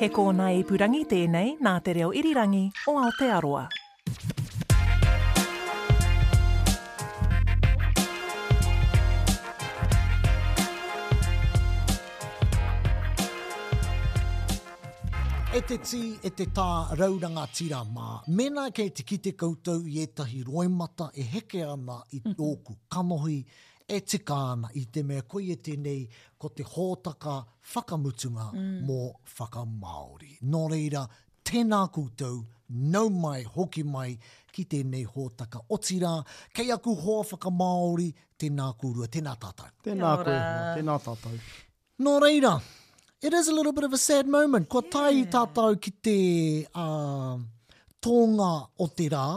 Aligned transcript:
He 0.00 0.10
kōna 0.14 0.46
e 0.52 0.58
purangi 0.68 0.98
tēnei 1.08 1.54
nā 1.64 1.70
te 1.84 1.94
reo 1.96 2.10
irirangi 2.20 2.58
o 2.92 2.98
Aotearoa. 3.00 3.62
E 15.56 15.62
te 15.64 15.78
tī, 15.80 16.02
e 16.20 16.28
te 16.36 16.44
tā 16.52 16.68
rauranga 17.00 17.46
tira 17.56 17.80
mā. 17.96 18.18
Mena 18.36 18.66
kei 18.76 18.92
te 18.92 19.02
kite 19.08 19.32
koutou 19.32 19.80
i 19.88 20.02
etahi 20.04 20.42
roimata 20.50 21.08
e 21.16 21.24
heke 21.34 21.64
ana 21.72 22.02
i 22.12 22.20
tōku 22.26 22.76
kamohi, 22.92 23.40
e 23.88 24.00
tika 24.02 24.34
ana 24.34 24.68
i 24.74 24.82
te 24.92 25.02
mea 25.08 25.22
koe 25.32 25.54
tēnei 25.66 26.06
ko 26.42 26.48
te 26.56 26.64
hōtaka 26.74 27.34
whakamutunga 27.74 28.48
mm. 28.50 28.82
mō 28.88 28.98
whakamaori. 29.36 30.32
Nō 30.52 30.62
reira, 30.72 31.04
tēnā 31.46 31.80
koutou, 31.94 32.40
no 32.94 33.02
mai 33.22 33.44
hoki 33.56 33.84
mai 33.94 34.16
ki 34.52 34.64
tēnei 34.72 35.04
hōtaka 35.14 35.62
o 35.70 35.78
tira, 35.88 36.16
kei 36.54 36.72
aku 36.74 36.96
hoa 37.02 37.22
whakamaori, 37.30 38.10
tēnā 38.42 38.70
kūrua, 38.82 39.06
tēnā 39.16 39.36
tātou. 39.44 39.70
Tēnā 39.86 40.14
kūrua, 40.22 40.74
tēnā 40.80 40.98
tātou. 41.06 41.38
Nō 42.02 42.16
reira, 42.26 42.56
it 43.22 43.32
is 43.32 43.48
a 43.48 43.54
little 43.54 43.72
bit 43.72 43.84
of 43.84 43.92
a 43.94 43.98
sad 44.02 44.26
moment. 44.26 44.66
Ko 44.68 44.82
tai 44.82 45.12
yeah. 45.20 45.30
tātou 45.36 45.78
ki 45.78 45.92
te 46.10 46.18
uh, 46.74 47.38
tōnga 48.02 48.50
o 48.82 48.90
te 48.98 49.06
rā, 49.14 49.28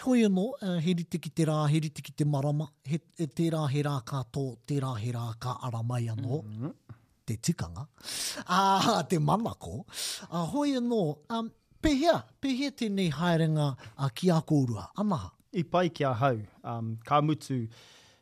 Hoi 0.00 0.22
anō, 0.24 0.42
uh, 0.64 0.78
heri 0.80 1.04
tiki 1.04 1.28
te 1.36 1.44
rā, 1.48 1.56
heri 1.68 1.90
tiki 1.92 2.12
te 2.16 2.24
marama, 2.24 2.66
he, 2.88 2.96
e, 2.96 3.20
he, 3.20 3.24
te 3.38 3.48
rā 3.52 3.66
he 3.68 3.82
rā 3.84 3.98
kā 4.08 4.22
tō, 4.32 4.42
te 4.68 4.78
rā 4.80 4.94
he 5.00 5.10
rā 5.12 5.22
kā 5.44 5.50
aramai 5.68 6.04
anō, 6.12 6.36
mm 6.44 6.60
-hmm. 6.60 6.94
te 7.26 7.36
tikanga, 7.36 7.82
uh, 8.46 9.02
te 9.08 9.18
manako. 9.18 9.72
Uh, 10.30 10.46
hoi 10.54 10.70
anō, 10.78 11.00
um, 11.36 11.50
pehea, 11.82 12.14
pehea 12.40 12.70
tēnei 12.70 13.10
haerenga 13.12 13.66
uh, 13.98 14.08
ki 14.14 14.30
a 14.30 14.38
kōrua, 14.40 14.84
anaha? 14.96 15.30
I 15.52 15.62
pai 15.64 15.90
ki 15.90 16.04
a 16.04 16.12
hau, 16.14 16.38
um, 16.64 16.96
kā 17.08 17.20
mutu, 17.22 17.68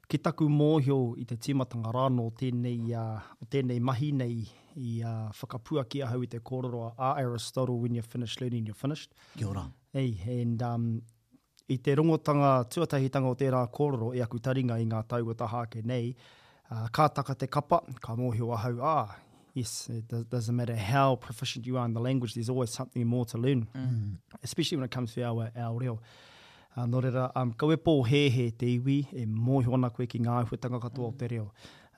ki 0.08 0.18
taku 0.18 0.48
mōhio 0.48 1.00
i 1.20 1.24
te 1.24 1.36
tīmatanga 1.36 1.92
rāno 1.92 2.30
tēnei, 2.40 2.78
uh, 3.04 3.20
tēnei 3.50 3.78
mahi 3.80 4.12
nei 4.12 4.40
i 4.76 5.02
uh, 5.02 5.30
whakapua 5.42 5.84
ki 5.88 6.02
a 6.02 6.06
hau 6.06 6.22
i 6.22 6.26
te 6.26 6.38
kōrua, 6.38 6.92
a 6.98 7.12
Aristotle, 7.22 7.76
when 7.80 7.94
you're 7.94 8.10
finished 8.12 8.40
learning, 8.40 8.66
you're 8.66 8.80
finished. 8.86 9.12
Kia 9.36 9.46
ora. 9.48 9.64
Hey, 9.92 10.18
and 10.42 10.62
um, 10.62 11.02
i 11.68 11.76
te 11.82 11.94
rongotanga 11.98 12.50
tuatahitanga 12.72 13.28
o 13.28 13.36
tērā 13.36 13.60
kororo 13.72 14.12
e 14.16 14.22
aku 14.24 14.40
taringa 14.40 14.78
i 14.80 14.86
ngā 14.88 15.02
taua 15.10 15.34
taha 15.36 15.66
ke 15.68 15.82
nei, 15.84 16.14
uh, 16.14 16.84
ah, 16.84 16.86
kā 16.96 17.08
taka 17.12 17.34
te 17.36 17.46
kapa, 17.52 17.82
ka 18.04 18.14
mōhio 18.16 18.48
a 18.56 18.60
hau, 18.62 18.78
ah, 18.88 19.12
yes, 19.54 19.90
it 19.92 20.08
doesn't 20.32 20.56
matter 20.56 20.76
how 20.76 21.16
proficient 21.16 21.66
you 21.66 21.76
are 21.76 21.84
in 21.84 21.92
the 21.92 22.00
language, 22.00 22.32
there's 22.34 22.48
always 22.48 22.70
something 22.70 23.06
more 23.06 23.26
to 23.26 23.36
learn, 23.36 23.66
mm. 23.76 23.98
mm. 23.98 24.38
especially 24.42 24.78
when 24.78 24.84
it 24.86 24.90
comes 24.90 25.12
to 25.14 25.22
our, 25.22 25.50
our 25.58 25.78
reo. 25.78 25.94
Uh, 25.96 26.80
ah, 26.80 26.86
no 26.86 27.02
reira, 27.04 27.30
um, 27.36 27.52
ka 27.52 27.66
wepo 27.66 28.00
he 28.06 28.28
he 28.30 28.50
te 28.50 28.72
iwi, 28.78 28.98
e 29.12 29.26
mōhio 29.26 29.76
ana 29.76 29.90
koe 29.90 30.06
ki 30.08 30.24
ngā 30.24 30.40
huetanga 30.48 30.80
katoa 30.86 31.12
o 31.12 31.14
te 31.20 31.28
reo 31.34 31.50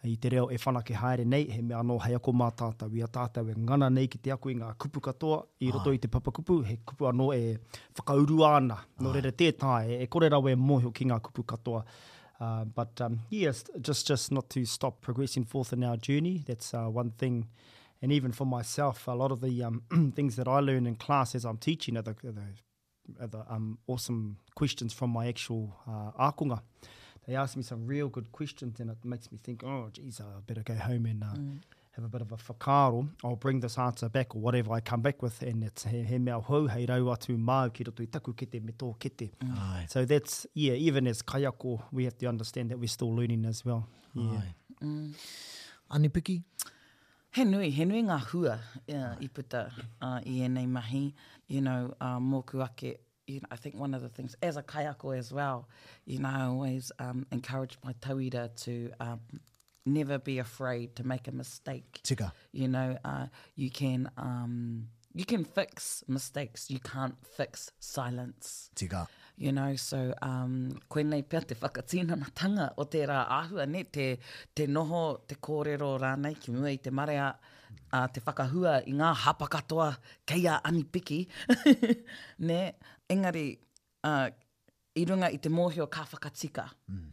i 0.02 0.14
te 0.16 0.28
reo 0.32 0.46
e 0.50 0.56
whanake 0.58 0.94
haere 0.96 1.24
nei, 1.28 1.44
he 1.52 1.60
mea 1.62 1.80
anō 1.82 1.98
hei 2.06 2.14
ako 2.16 2.32
mā 2.36 2.48
tātau. 2.56 2.88
Ia 2.96 3.08
tātau 3.12 3.48
e 3.52 3.56
ngana 3.56 3.90
nei 3.92 4.08
ki 4.08 4.18
te 4.22 4.32
aku 4.32 4.50
i 4.52 4.56
ngā 4.56 4.70
kupu 4.80 5.02
katoa, 5.04 5.42
i 5.60 5.68
ah. 5.68 5.74
roto 5.76 5.92
i 5.92 6.00
te 6.00 6.08
papakupu, 6.12 6.60
he 6.64 6.78
kupu 6.88 7.08
anō 7.10 7.26
e 7.36 7.40
whakauru 7.98 8.44
ana. 8.48 8.78
No 8.98 9.10
Ai. 9.10 9.10
Ah. 9.10 9.18
rere 9.18 9.32
tētai, 9.36 9.80
e, 9.86 9.98
e 10.04 10.06
kore 10.08 10.30
rau 10.32 10.48
e 10.48 10.54
mōhio 10.56 10.92
ki 10.96 11.04
ngā 11.10 11.20
kupu 11.26 11.44
katoa. 11.52 11.82
Uh, 12.40 12.64
but 12.76 13.00
um, 13.04 13.18
yes, 13.28 13.64
just 13.82 14.06
just 14.08 14.30
not 14.32 14.48
to 14.48 14.64
stop 14.64 15.02
progressing 15.02 15.44
forth 15.44 15.74
in 15.74 15.84
our 15.84 15.98
journey. 15.98 16.42
That's 16.46 16.72
uh, 16.72 16.86
one 16.86 17.10
thing. 17.10 17.48
And 18.00 18.10
even 18.10 18.32
for 18.32 18.46
myself, 18.46 19.06
a 19.06 19.12
lot 19.12 19.30
of 19.30 19.42
the 19.42 19.62
um, 19.62 19.82
things 20.16 20.36
that 20.36 20.48
I 20.48 20.60
learn 20.60 20.86
in 20.86 20.94
class 20.96 21.34
as 21.34 21.44
I'm 21.44 21.58
teaching 21.58 21.98
are 21.98 22.02
the, 22.02 22.12
are 22.24 22.32
the, 22.32 22.46
are 23.20 23.26
the 23.26 23.52
um, 23.54 23.76
awesome 23.86 24.38
questions 24.54 24.94
from 24.94 25.10
my 25.10 25.26
actual 25.28 25.76
uh, 25.86 26.12
ākunga 26.30 26.62
they 27.26 27.34
ask 27.36 27.56
me 27.56 27.62
some 27.62 27.86
real 27.86 28.08
good 28.08 28.30
questions 28.32 28.80
and 28.80 28.90
it 28.90 29.04
makes 29.04 29.30
me 29.30 29.38
think, 29.42 29.62
oh, 29.64 29.88
geez, 29.92 30.20
I 30.20 30.40
better 30.46 30.62
go 30.62 30.74
home 30.74 31.06
and 31.06 31.22
uh, 31.22 31.26
mm. 31.26 31.58
have 31.92 32.04
a 32.04 32.08
bit 32.08 32.22
of 32.22 32.32
a 32.32 32.36
whakaaro. 32.36 33.08
I'll 33.22 33.36
bring 33.36 33.60
this 33.60 33.78
answer 33.78 34.08
back 34.08 34.34
or 34.34 34.40
whatever 34.40 34.72
I 34.72 34.80
come 34.80 35.02
back 35.02 35.22
with 35.22 35.42
and 35.42 35.64
it's 35.64 35.84
he, 35.84 36.02
he 36.02 36.18
mea 36.18 36.32
hou, 36.40 36.66
hei 36.68 36.86
rau 36.88 37.12
atu 37.12 37.36
māu 37.38 37.72
ki 37.72 37.84
roto 37.86 38.02
i 38.02 38.06
taku 38.06 38.32
kete 38.34 38.62
me 38.64 38.72
tō 38.72 38.96
kete. 38.98 39.30
Mm. 39.42 39.90
So 39.90 40.04
that's, 40.04 40.46
yeah, 40.54 40.72
even 40.74 41.06
as 41.06 41.22
kaiako, 41.22 41.82
we 41.92 42.04
have 42.04 42.16
to 42.18 42.26
understand 42.26 42.70
that 42.70 42.78
we're 42.78 42.86
still 42.88 43.14
learning 43.14 43.44
as 43.44 43.64
well. 43.64 43.86
Yeah. 44.14 44.30
Ai. 44.40 44.54
Mm. 44.82 45.12
Anipiki? 45.92 46.42
He 47.32 47.44
nui, 47.44 47.70
he 47.70 47.84
nui 47.84 48.02
ngā 48.02 48.18
hua 48.32 48.56
uh, 48.92 49.14
i 49.20 49.28
puta 49.28 49.68
uh, 50.02 50.18
i 50.24 50.40
enei 50.46 50.66
mahi. 50.66 51.14
You 51.46 51.60
know, 51.60 51.94
uh, 52.00 52.18
mōku 52.18 52.64
ake 52.64 52.96
you 53.30 53.40
know, 53.40 53.46
I 53.50 53.56
think 53.56 53.76
one 53.76 53.94
of 53.94 54.02
the 54.02 54.08
things, 54.08 54.36
as 54.42 54.56
a 54.56 54.62
kayako 54.62 55.16
as 55.16 55.32
well, 55.32 55.68
you 56.04 56.18
know, 56.18 56.28
I 56.28 56.44
always 56.44 56.92
um, 56.98 57.26
encourage 57.32 57.78
my 57.84 57.92
tawira 57.94 58.54
to 58.64 58.90
um, 59.00 59.20
never 59.86 60.18
be 60.18 60.38
afraid 60.38 60.96
to 60.96 61.06
make 61.06 61.28
a 61.28 61.32
mistake. 61.32 62.00
Tika. 62.02 62.32
You 62.52 62.68
know, 62.68 62.98
uh, 63.04 63.26
you 63.54 63.70
can 63.70 64.10
um, 64.16 64.88
you 65.14 65.24
can 65.24 65.44
fix 65.44 66.02
mistakes, 66.08 66.70
you 66.70 66.80
can't 66.80 67.16
fix 67.36 67.70
silence. 67.78 68.70
Tika. 68.74 69.06
You 69.36 69.52
know, 69.52 69.74
so 69.90 70.12
um, 70.20 70.78
koe 70.92 71.02
nei 71.12 71.22
pia 71.22 71.40
te 71.40 71.54
whakatina 71.54 72.18
na 72.22 72.26
tanga 72.40 72.66
o 72.76 72.84
te 72.94 73.00
rā 73.12 73.20
āhua 73.38 73.64
ne, 73.74 73.84
te, 73.96 74.08
te 74.54 74.66
noho, 74.66 75.04
te 75.26 75.36
kōrero 75.48 75.92
rānei 76.02 76.36
ki 76.42 76.52
mua 76.52 76.68
i 76.68 76.76
te 76.76 76.90
marea, 76.90 77.30
uh, 77.90 78.06
te 78.12 78.20
whakahua 78.26 78.74
i 78.86 78.92
ngā 78.92 79.14
hapa 79.22 79.48
kei 80.28 80.44
a 80.56 80.60
anipiki. 80.68 81.22
ne, 82.50 82.60
engari 83.10 83.44
uh, 84.06 84.28
i 84.94 85.04
runga 85.06 85.30
i 85.34 85.38
te 85.42 85.48
mōhio 85.52 85.88
ka 85.92 86.04
whakatika. 86.12 86.66
Mm. 86.90 87.08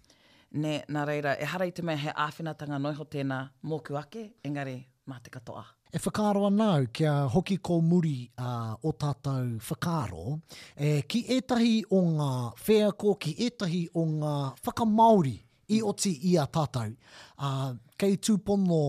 Ne, 0.63 0.75
nā 0.95 1.03
reira, 1.09 1.33
e 1.35 1.45
hara 1.45 1.67
i 1.67 1.73
te 1.75 1.83
mea 1.83 1.99
he 2.01 2.13
āwhinatanga 2.27 2.77
noiho 2.83 3.03
tēnā 3.13 3.39
mōku 3.69 3.97
ake, 3.99 4.27
engari 4.47 4.77
mā 5.11 5.17
te 5.23 5.33
katoa. 5.33 5.65
E 5.91 5.99
whakaro 6.03 6.43
anau 6.49 6.85
kia 6.93 7.13
hoki 7.33 7.57
ko 7.63 7.79
muri 7.81 8.15
uh, 8.39 8.73
o 8.87 8.93
tātou 9.01 9.57
whakaro, 9.69 10.37
e, 10.77 11.01
ki 11.09 11.23
etahi 11.37 11.75
o 11.95 12.01
ngā 12.13 12.31
whēako, 12.63 13.17
ki 13.25 13.35
etahi 13.47 13.83
o 13.95 14.05
ngā 14.15 14.35
whakamauri 14.65 15.35
i 15.77 15.81
oti 15.91 16.13
i 16.31 16.37
a 16.39 16.47
tātou. 16.57 16.95
Uh, 17.37 17.75
kei 17.99 18.15
tūpono 18.23 18.81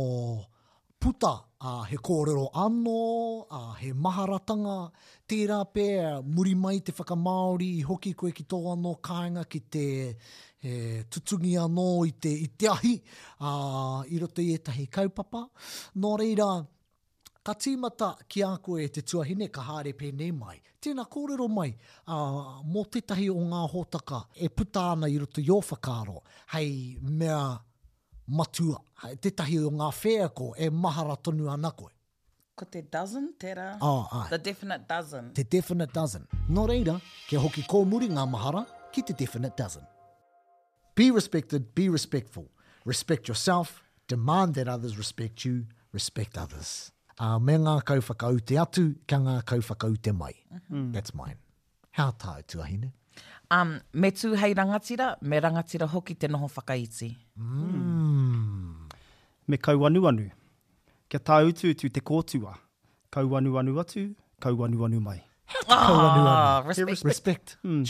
puta 1.03 1.37
a 1.61 1.85
he 1.87 1.97
kōrero 1.97 2.53
anō, 2.55 3.47
a 3.51 3.75
he 3.81 3.93
maharatanga, 3.93 4.77
tērā 5.27 5.59
pēr 5.75 6.23
muri 6.23 6.55
mai 6.55 6.79
te 6.81 6.93
whakamaori 6.93 7.71
i 7.81 7.83
hoki 7.83 8.13
koe 8.15 8.31
ki 8.31 8.45
tō 8.45 8.61
anō 8.77 8.93
kāinga 9.03 9.43
ki 9.51 9.61
te 9.75 9.87
he, 10.63 10.75
tutungi 11.11 11.57
anō 11.59 11.87
i 12.07 12.13
te, 12.15 12.31
i 12.47 12.47
te 12.49 12.71
ahi, 12.71 12.95
a, 13.43 14.05
i 14.07 14.21
roto 14.23 14.43
i 14.43 14.53
etahi 14.55 14.87
kaupapa. 14.87 15.43
Nō 15.99 16.15
reira, 16.23 16.49
ka 17.43 17.55
tīmata 17.59 18.13
ki 18.29 18.47
a 18.47 18.55
koe 18.63 18.87
te 18.95 19.03
tuahine 19.03 19.51
ka 19.51 19.67
hāre 19.73 19.97
pēnei 19.99 20.31
mai. 20.35 20.61
Tēnā 20.79 21.09
kōrero 21.11 21.49
mai, 21.51 21.73
a, 22.07 22.21
mō 22.63 22.87
tētahi 22.95 23.27
o 23.35 23.43
ngā 23.51 23.65
hōtaka 23.75 24.23
e 24.39 24.49
puta 24.49 24.93
ana 24.95 25.11
i 25.11 25.19
roto 25.19 25.43
i 25.43 25.51
o 25.51 25.59
whakaro, 25.73 26.21
hei 26.55 27.01
mea 27.03 27.43
matua. 28.29 28.81
Hei, 29.03 29.17
tetahi 29.23 29.59
o 29.65 29.71
ngā 29.73 29.89
whea 30.03 30.29
ko 30.35 30.53
e 30.59 30.69
mahara 30.71 31.17
tonu 31.23 31.49
ana 31.51 31.71
koe. 31.71 31.91
Ko 32.59 32.67
te 32.67 32.83
dozen, 32.83 33.31
tera? 33.41 33.77
Oh, 33.81 34.09
ai. 34.13 34.27
The 34.31 34.39
definite 34.39 34.89
dozen. 34.91 35.33
The 35.35 35.45
definite 35.45 35.95
dozen. 35.95 36.25
Nō 36.51 36.65
reira, 36.69 36.97
ke 37.31 37.39
hoki 37.39 37.63
kō 37.71 37.85
muri 37.87 38.09
ngā 38.11 38.25
mahara 38.29 38.65
ki 38.93 39.03
te 39.11 39.15
definite 39.15 39.57
dozen. 39.63 39.87
Be 40.99 41.11
respected, 41.15 41.69
be 41.77 41.87
respectful. 41.89 42.49
Respect 42.85 43.29
yourself, 43.29 43.83
demand 44.09 44.55
that 44.55 44.67
others 44.69 44.99
respect 44.99 45.45
you, 45.45 45.67
respect 45.93 46.37
others. 46.37 46.91
Uh, 47.21 47.39
me 47.39 47.55
ngā 47.59 47.77
kau 47.85 48.39
te 48.41 48.59
atu, 48.59 48.95
ka 49.07 49.17
ngā 49.19 49.45
kau 49.45 49.59
whakaute 49.61 50.13
mai. 50.13 50.35
Mm 50.51 50.59
-hmm. 50.69 50.93
That's 50.93 51.15
mine. 51.15 51.39
Hea 51.93 52.13
tāu 52.19 52.43
tuahine. 52.47 52.93
Um, 53.51 53.81
me 53.93 54.11
tū 54.11 54.35
hei 54.37 54.55
rangatira, 54.55 55.17
me 55.21 55.41
rangatira 55.41 55.87
hoki 55.89 56.15
te 56.15 56.29
noho 56.29 56.49
whakaiti. 56.49 57.17
Mm 57.37 58.08
me 59.51 59.57
kauanuanu. 59.67 60.29
Kia 61.11 61.21
tā 61.27 61.41
utu 61.49 61.71
utu 61.75 61.89
te 61.97 62.01
kōtua. 62.11 62.55
Kauanuanu 63.15 63.81
atu, 63.81 64.05
kauanuanu 64.45 65.01
mai. 65.09 65.21
Oh, 65.61 65.75
kauanuanu. 65.77 66.69
Respect. 66.89 66.99
Hmm. 66.99 66.99
Yeah, 66.99 67.11
respect. 67.11 67.57
Mm. 67.65 67.87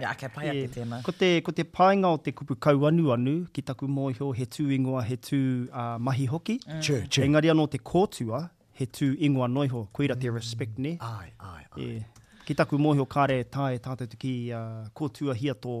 Ja, 0.00 0.12
kia 0.20 0.28
pai 0.34 0.44
yeah. 0.46 0.58
ake 0.60 0.68
tēnā. 0.76 1.00
Ko 1.06 1.12
te, 1.22 1.30
ko 1.46 1.52
te 1.58 1.64
painga 1.78 2.12
o 2.14 2.20
te 2.28 2.32
kupu 2.38 2.54
kauanuanu 2.66 3.34
ki 3.56 3.62
taku 3.70 3.88
mōhio 3.98 4.30
he 4.38 4.46
tū 4.56 4.68
ingoa, 4.76 5.02
he 5.10 5.18
tū 5.30 5.40
uh, 5.72 5.96
mahi 6.10 6.26
hoki. 6.36 6.58
Mm. 6.68 6.80
Che, 6.88 7.00
che. 7.08 7.26
Engari 7.26 7.50
anō 7.56 7.66
te 7.74 7.82
kōtua, 7.92 8.44
he 8.80 8.86
tū 9.00 9.10
ingoa 9.28 9.50
noiho. 9.58 9.84
Koeira 9.98 10.16
te 10.22 10.30
respect, 10.38 10.78
ne? 10.86 10.94
Ai, 11.00 11.28
ai, 11.52 11.66
ai. 11.76 11.82
Yeah. 11.82 12.24
Ki 12.46 12.56
taku 12.58 12.78
mōhio 12.86 13.04
kāre 13.10 13.40
tāe 13.58 13.76
tātou 13.82 14.18
ki 14.24 14.32
uh, 14.54 14.86
kōtua 14.98 15.34
hia 15.42 15.54
tō, 15.66 15.74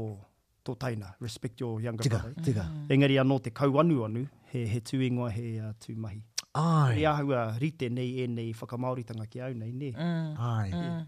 tō 0.66 0.76
taina. 0.84 1.14
Respect 1.22 1.62
your 1.62 1.78
younger 1.80 2.02
tika, 2.10 2.18
brother. 2.24 2.34
Tika, 2.40 2.46
tika. 2.50 2.68
Mm. 2.74 2.94
Engari 2.98 3.18
anō 3.22 3.40
te 3.46 3.50
kauanuanu, 3.62 4.26
he, 4.52 4.66
he 4.66 4.80
tuingoa 4.80 5.30
he 5.32 5.58
uh, 5.58 5.72
mahi. 6.00 6.22
Ai. 6.54 6.94
He 6.96 7.02
ahua 7.06 7.56
rite 7.60 7.88
nei 7.90 8.10
e 8.22 8.26
nei 8.28 8.52
whakamauritanga 8.52 9.26
ki 9.30 9.40
au 9.40 9.52
nei, 9.54 9.72
ne? 9.72 9.92
Mm. 9.92 10.38
Ai. 10.38 10.70
Mm. 10.74 11.06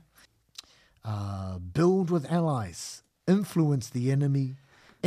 Uh, 1.04 1.58
build 1.58 2.10
with 2.10 2.24
allies, 2.32 3.02
influence 3.28 3.90
the 3.90 4.10
enemy, 4.10 4.56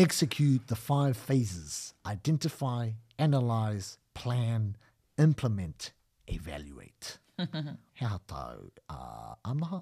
execute 0.06 0.68
the 0.68 0.76
five 0.76 1.18
phases, 1.18 1.96
identify, 2.06 2.92
analyze, 3.18 3.98
plan, 4.14 4.78
implement, 5.18 5.92
evaluate. 6.28 7.18
Hea 7.94 8.20
tau, 8.28 8.58
uh, 8.90 9.34
amaha? 9.44 9.82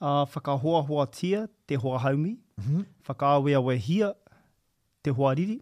Uh, 0.00 0.24
whakahoa 0.24 0.86
hoa 0.86 1.06
tia, 1.06 1.50
te 1.68 1.74
hoa 1.74 1.98
haumi, 2.00 2.38
mm 2.60 2.64
-hmm. 2.64 2.84
whakawea 3.08 3.60
wehia, 3.68 4.14
te 5.04 5.10
hoa 5.20 5.34
riri, 5.34 5.60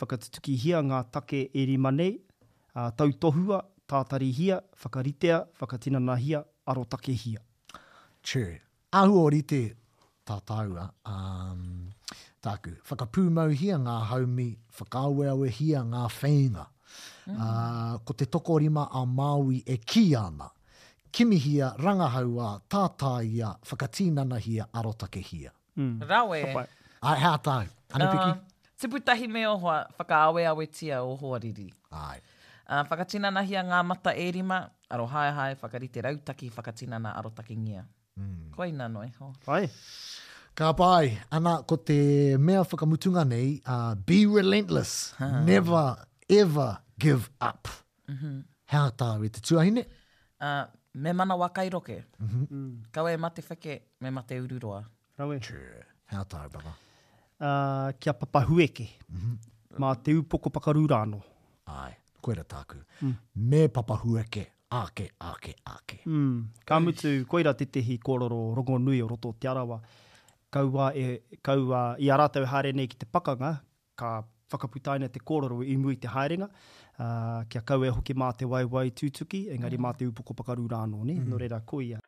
whakatutukihia 0.00 0.80
ngā 0.86 1.02
take 1.14 1.42
e 1.54 1.64
rima 1.70 1.92
nei, 1.94 2.16
uh, 2.74 2.88
tautohua, 2.96 3.62
tātarihia, 3.88 4.60
whakaritea, 4.82 5.42
whakatinanahia, 5.60 6.44
hia. 7.06 7.40
True. 8.22 8.60
Ahu 8.92 9.24
o 9.24 9.28
rite 9.30 9.74
tātaua, 10.26 10.88
um, 11.06 11.90
tāku, 12.42 12.74
hia 13.58 13.78
ngā 13.78 13.96
haumi, 14.10 14.56
whakaweawehia 14.78 15.84
ngā 15.90 16.06
whenga. 16.22 16.66
Mm. 17.26 17.36
Uh, 17.40 17.98
ko 18.04 18.12
te 18.12 18.26
tokorima 18.26 18.88
a 18.92 19.04
Māui 19.06 19.62
e 19.66 19.76
ki 19.78 20.14
ana, 20.16 20.50
kimihia, 21.10 21.74
rangahaua, 21.78 22.62
tātāia, 22.68 23.54
whakatīnanahia, 23.62 24.66
hia. 25.30 25.52
Mm. 25.78 26.02
Rau 26.08 26.34
e. 26.34 26.42
Ai, 27.02 27.18
hā 27.18 27.36
tāu. 27.42 27.66
Ana 27.92 28.06
piki? 28.12 28.30
Uh, 28.36 28.51
Te 28.82 28.88
putahi 28.90 29.28
me 29.30 29.40
ohoa, 29.46 29.74
whaka 29.98 30.16
awe 30.28 30.42
awe 30.50 30.64
tia 30.76 30.96
o 31.06 31.10
hoariri. 31.18 31.66
Ai. 31.98 32.16
Uh, 32.68 32.80
whakatinana 32.90 33.44
hia 33.46 33.60
ngā 33.68 33.78
mata 33.86 34.10
e 34.22 34.24
rima, 34.34 34.56
aro 34.96 35.04
hae 35.12 35.28
hae, 35.36 35.52
whakarite 35.60 36.02
rautaki, 36.06 36.48
whakatinana 36.56 37.12
aro 37.20 37.30
takingia. 37.36 37.84
ngia. 37.84 37.84
Mm. 38.22 38.50
Koi 38.56 38.72
nano 38.80 39.04
e 39.06 39.12
ho. 39.20 39.28
Ai. 39.54 39.70
Ka 40.62 40.72
pai, 40.82 41.12
ana 41.38 41.52
ko 41.62 41.76
te 41.76 41.98
mea 42.50 42.64
whakamutunga 42.64 43.22
nei, 43.36 43.48
uh, 43.76 43.94
be 43.94 44.18
relentless, 44.26 45.14
ha. 45.20 45.30
never 45.52 45.84
ever 46.40 46.68
give 47.06 47.30
up. 47.40 47.68
Mm 48.10 48.16
-hmm. 48.18 48.42
Hea 48.72 48.86
tāwe 49.04 49.30
te 49.36 49.40
tuahine? 49.40 49.84
Uh, 50.40 50.64
me 50.94 51.12
mana 51.12 51.36
wakai 51.36 51.70
roke. 51.70 52.00
Mhm. 52.18 52.38
Mm 52.38 52.46
-hmm. 52.50 52.78
Kau 52.92 53.06
e 53.08 53.16
mate 53.16 53.44
whake, 53.50 53.78
me 54.00 54.10
mate 54.10 54.40
ururoa. 54.42 54.82
Rawe. 55.18 55.38
True. 55.40 55.84
Hea 56.10 56.24
tāwe, 56.24 56.50
baba 56.56 56.74
uh, 57.42 57.92
kia 58.00 58.12
papahueke 58.14 58.86
mm-hmm. 58.86 59.38
mā 59.82 59.92
te 60.04 60.14
upoko 60.18 60.50
pakaru 60.56 60.84
rāno. 60.94 61.20
Ai, 61.68 61.92
koe 62.20 62.34
ra 62.38 62.44
tāku. 62.48 62.80
Mm. 63.00 63.14
Me 63.52 63.62
papahueke, 63.68 64.42
ake, 64.78 65.06
ake, 65.30 65.54
ake. 65.74 66.00
Mm. 66.04 66.48
Ka 66.68 66.78
mutu, 66.82 67.12
koe 67.30 67.42
ra 67.46 67.54
titehi 67.56 67.96
kororo 68.10 68.42
rongo 68.58 68.76
nui 68.80 69.00
o 69.04 69.08
roto 69.08 69.32
te 69.40 69.48
arawa. 69.48 69.80
Kaua, 70.52 70.90
e, 70.96 71.22
kaua 71.42 71.82
i 72.04 72.10
a 72.12 72.18
rātau 72.20 72.44
nei 72.76 72.86
ki 72.88 72.96
te 73.00 73.06
pakanga, 73.06 73.54
ka 73.96 74.22
whakaputaina 74.52 75.08
te 75.08 75.18
kororo 75.20 75.62
i 75.64 75.76
mui 75.76 75.96
te 75.96 76.08
haerenga. 76.12 76.48
Uh, 77.00 77.42
kia 77.48 77.62
kau 77.62 77.82
e 77.84 77.88
hoki 77.88 78.12
mā 78.14 78.34
te 78.36 78.44
waiwai 78.44 78.90
tūtuki, 78.92 79.46
engari 79.54 79.78
mm. 79.78 79.82
mā 79.86 79.94
te 79.96 80.04
upoko 80.06 80.34
pakaru 80.36 80.68
rāno, 80.68 81.00
ne? 81.08 81.14
Mm. 81.16 81.30
No 81.30 81.38
reira, 81.40 81.62
koe 81.64 81.84
ia. 81.86 82.01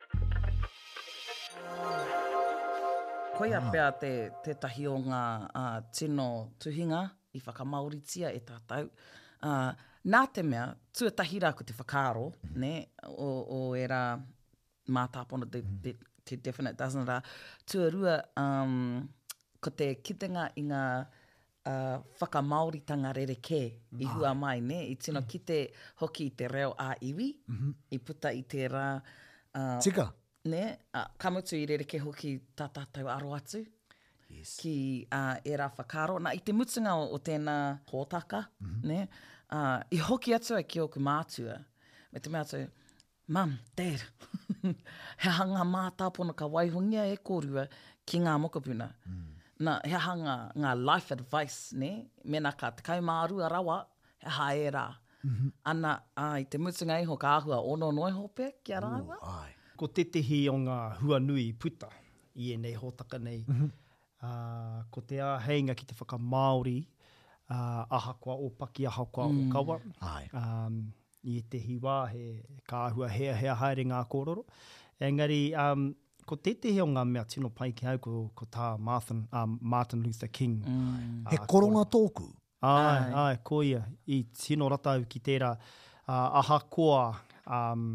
Koi 3.37 3.51
a 3.53 3.59
ah. 3.59 3.71
pea 3.73 3.89
te, 3.99 4.11
te 4.47 4.55
tahi 4.63 4.85
o 4.87 4.95
ngā 5.03 5.23
uh, 5.49 5.79
tino 5.97 6.27
tuhinga 6.63 7.01
i 7.35 7.41
whakamauritia 7.43 8.31
e 8.31 8.39
tātou. 8.47 8.87
Uh, 9.43 9.73
nā 10.13 10.21
te 10.35 10.45
mea, 10.47 10.69
tuatahi 10.95 11.41
rā 11.43 11.51
ko 11.59 11.67
te 11.67 11.75
whakaaro, 11.75 12.23
mhm. 12.45 12.53
ne, 12.63 12.71
o, 13.11 13.29
o 13.57 13.59
e 13.75 13.83
rā 13.91 14.03
mātāpono 14.95 15.49
te, 15.51 15.65
te, 15.83 15.97
mhm. 15.97 16.15
te 16.31 16.39
definite 16.47 16.79
dozen 16.85 17.09
rā, 17.11 17.19
tuarua 17.67 18.21
um, 18.39 18.79
ko 19.59 19.75
te 19.83 19.91
kitenga 20.07 20.47
i 20.61 20.69
ngā 20.71 20.85
uh, 21.03 21.99
whakamauritanga 22.23 23.11
rereke 23.19 23.61
i 23.99 24.13
hua 24.15 24.31
ah. 24.31 24.39
mai, 24.47 24.61
ne, 24.63 24.85
i 24.93 24.97
tino 24.97 25.19
mm. 25.25 25.29
kite 25.35 25.59
hoki 26.05 26.29
i 26.31 26.35
te 26.43 26.47
reo 26.55 26.71
a 26.79 26.93
iwi, 27.11 27.33
mm 27.51 27.57
-hmm. 27.59 27.75
i 27.99 27.99
puta 27.99 28.31
i 28.31 28.45
te 28.47 28.69
rā... 28.69 28.91
Uh, 29.55 29.81
Tika? 29.83 30.13
ne, 30.51 30.65
a, 30.95 31.05
kamutu 31.21 31.57
i 31.57 31.65
rere 31.69 31.87
ke 31.89 31.99
hoki 32.03 32.37
tā 32.59 32.67
tātou 32.77 33.09
aro 33.13 33.35
atu. 33.37 33.63
Yes. 34.33 34.55
Ki 34.61 34.75
a, 35.15 35.39
e 35.47 35.57
rā 35.61 35.69
whakaro. 35.79 36.19
Nā, 36.23 36.33
i 36.37 36.41
te 36.45 36.53
mutunga 36.57 36.95
o, 37.01 37.07
o 37.17 37.21
tēnā 37.21 37.55
hōtaka, 37.91 38.43
mm 38.61 38.73
-hmm. 38.73 38.89
ne, 38.91 39.09
uh, 39.53 39.81
i 39.93 39.99
hoki 40.09 40.35
atu 40.35 40.59
e 40.59 40.63
ki 40.65 40.81
oku 40.81 41.01
mātua. 41.11 41.59
Me 42.13 42.21
te 42.21 42.31
mea 42.31 42.45
Mam, 43.27 43.59
Dad, 43.77 44.01
he 45.23 45.31
hanga 45.31 45.63
mātāpona 45.75 46.35
ka 46.37 46.45
waihungia 46.47 47.07
e 47.13 47.17
kōrua 47.29 47.67
ki 48.07 48.19
ngā 48.21 48.35
mokapuna. 48.41 48.89
Mm. 49.09 49.23
Nā, 49.65 49.81
he 49.91 49.97
hanga 50.09 50.53
ngā 50.55 50.73
life 50.91 51.11
advice, 51.15 51.73
ne, 51.77 51.91
mena 52.25 52.53
ka 52.53 52.69
te 52.71 52.83
kaumāru 52.83 53.41
a 53.45 53.49
rawa, 53.55 53.87
he 54.19 54.29
hae 54.31 54.71
Mm 55.25 55.31
-hmm. 55.41 55.51
Ana, 55.65 56.03
uh, 56.19 56.37
i 56.45 56.45
te 56.45 56.59
mutunga 56.59 56.99
iho 57.01 57.17
ka 57.17 57.41
āhua, 57.41 57.59
ono 57.73 57.91
noi 57.91 58.11
e 58.11 58.13
hope, 58.13 58.53
kia 58.65 58.79
rāwa. 58.81 59.17
Ooh, 59.23 59.41
ai 59.43 59.55
ko 59.79 59.89
tetehi 59.97 60.43
o 60.53 60.59
ngā 60.65 60.77
huanui 61.01 61.47
puta 61.61 61.89
i 62.43 62.53
enei 62.55 62.75
hōtaka 62.79 63.19
nei. 63.23 63.45
Mm 63.49 63.59
-hmm. 63.59 63.71
uh, 64.29 64.85
ko 64.91 65.01
te 65.11 65.19
āheinga 65.29 65.75
ki 65.81 65.87
te 65.91 65.97
whaka 66.01 66.19
Māori, 66.35 66.77
uh, 66.83 67.57
ah, 67.57 67.83
aha 67.99 68.13
kua 68.23 68.37
o 68.47 68.49
paki, 68.61 68.87
aha 68.91 69.05
kua 69.07 69.27
mm. 69.29 69.41
o 69.41 69.53
kawa. 69.55 69.79
Ai. 70.01 70.29
Um, 70.43 70.79
I 71.35 71.41
te 71.51 71.59
hi 71.67 71.75
wā, 71.85 71.97
he 72.13 72.25
kāhua 72.71 73.09
hea 73.17 73.35
hea 73.43 73.55
haere 73.61 73.85
ngā 73.91 74.01
kororo. 74.15 74.43
Engari, 75.09 75.41
um, 75.63 75.87
ko 76.31 76.37
tetehi 76.37 76.81
o 76.85 76.87
ngā 76.95 77.05
mea 77.13 77.25
tino 77.35 77.51
pai 77.61 77.71
ki 77.79 77.87
hau 77.87 77.99
ko, 78.07 78.13
ko 78.39 78.47
tā 78.57 78.67
Martin, 78.79 79.27
um, 79.43 79.59
Martin 79.61 80.03
Luther 80.07 80.29
King. 80.29 80.55
Mm. 80.65 81.25
Uh, 81.27 81.31
he 81.31 81.39
koronga 81.53 81.85
kora. 81.89 81.97
tōku? 81.97 82.27
Ai, 82.63 82.85
ai, 82.89 83.13
ai, 83.23 83.39
ko 83.49 83.63
ia. 83.63 83.85
I 84.07 84.19
tino 84.43 84.69
ratau 84.73 85.07
ki 85.13 85.19
tērā 85.21 85.51
uh, 85.55 86.29
aha 86.41 86.59
koa 86.77 87.01
um, 87.45 87.89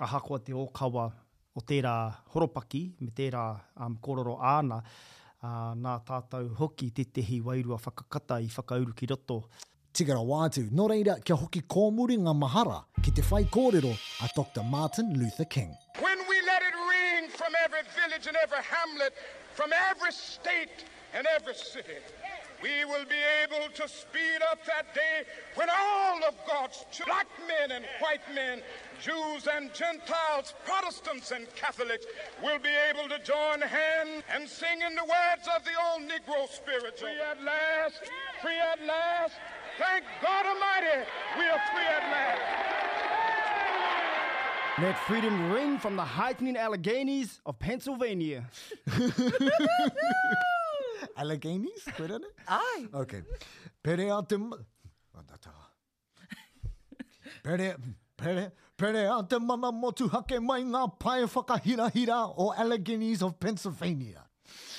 a 0.00 0.04
ahakoa 0.08 0.40
te 0.40 0.52
ōkawa 0.56 1.08
o 1.56 1.60
tērā 1.60 1.92
horopaki 2.34 2.80
me 3.04 3.10
tērā 3.12 3.42
um, 3.84 3.96
kororo 4.00 4.38
āna 4.40 4.78
uh, 4.80 5.74
nā 5.76 5.98
tātou 6.08 6.48
hoki 6.60 6.88
te 6.96 7.04
tehi 7.04 7.40
wairua 7.44 7.76
whakakata 7.78 8.38
i 8.40 8.48
whakauru 8.48 8.94
ki 8.96 9.10
roto. 9.12 9.42
Tikara 9.92 10.22
wātu, 10.24 10.68
no 10.72 10.86
reira 10.88 11.16
kia 11.20 11.36
hoki 11.36 11.60
kōmuri 11.66 12.16
ngā 12.24 12.32
mahara 12.38 12.80
ki 13.04 13.12
te 13.12 13.24
whai 13.28 13.42
kōrero 13.44 13.92
a 14.24 14.30
Dr. 14.36 14.62
Martin 14.64 15.12
Luther 15.18 15.44
King. 15.50 15.74
When 16.00 16.18
we 16.30 16.36
let 16.48 16.62
it 16.62 16.76
ring 16.88 17.28
from 17.36 17.52
every 17.64 17.82
village 17.98 18.26
and 18.28 18.38
every 18.42 18.62
hamlet, 18.64 19.12
from 19.52 19.70
every 19.92 20.12
state 20.12 20.86
and 21.12 21.26
every 21.36 21.54
city, 21.54 21.98
we 22.62 22.84
will 22.84 23.04
be 23.04 23.20
able 23.44 23.66
to 23.72 23.88
speed 23.88 24.40
up 24.50 24.58
that 24.66 24.94
day 24.94 25.24
when 25.54 25.68
all 25.70 26.22
of 26.24 26.34
God's 26.46 26.84
black 27.06 27.26
men 27.48 27.72
and 27.72 27.84
white 28.00 28.20
men, 28.34 28.60
Jews 29.00 29.48
and 29.50 29.72
Gentiles, 29.72 30.54
Protestants 30.64 31.30
and 31.30 31.52
Catholics 31.54 32.04
will 32.42 32.58
be 32.58 32.70
able 32.90 33.08
to 33.08 33.18
join 33.22 33.60
hands 33.60 34.22
and 34.34 34.48
sing 34.48 34.82
in 34.86 34.94
the 34.94 35.04
words 35.04 35.48
of 35.56 35.62
the 35.64 35.70
old 35.90 36.02
Negro 36.10 36.48
spiritual. 36.50 36.90
Free 37.10 37.16
at 37.30 37.42
last, 37.42 38.02
free 38.42 38.58
at 38.72 38.86
last. 38.86 39.34
Thank 39.78 40.04
God 40.22 40.44
Almighty, 40.46 41.06
we 41.38 41.44
are 41.48 41.60
free 41.72 41.88
at 41.88 42.04
last. 42.12 42.76
Let 44.82 44.98
freedom 45.00 45.52
ring 45.52 45.78
from 45.78 45.96
the 45.96 46.04
heightening 46.04 46.56
Alleghanies 46.56 47.40
of 47.44 47.58
Pennsylvania. 47.58 48.46
Alleghenies, 51.16 51.84
weet 51.84 51.96
je 51.96 52.06
dat? 52.06 52.24
Ai. 52.44 52.88
Okay. 53.02 53.24
Periantum... 53.80 54.48
Wat 54.48 54.60
oh, 55.14 55.20
dat 55.26 55.40
toch? 55.40 55.68
Pere... 58.14 58.52
Pere 58.74 59.10
ante 59.10 59.38
mana 59.38 59.70
motu 59.72 60.08
hake 60.10 60.38
mai 60.40 60.60
ngā 60.62 60.82
pai 60.98 61.26
hira 61.92 62.28
o 62.36 62.52
Alleghenies 62.56 63.22
of 63.22 63.38
Pennsylvania. 63.38 64.24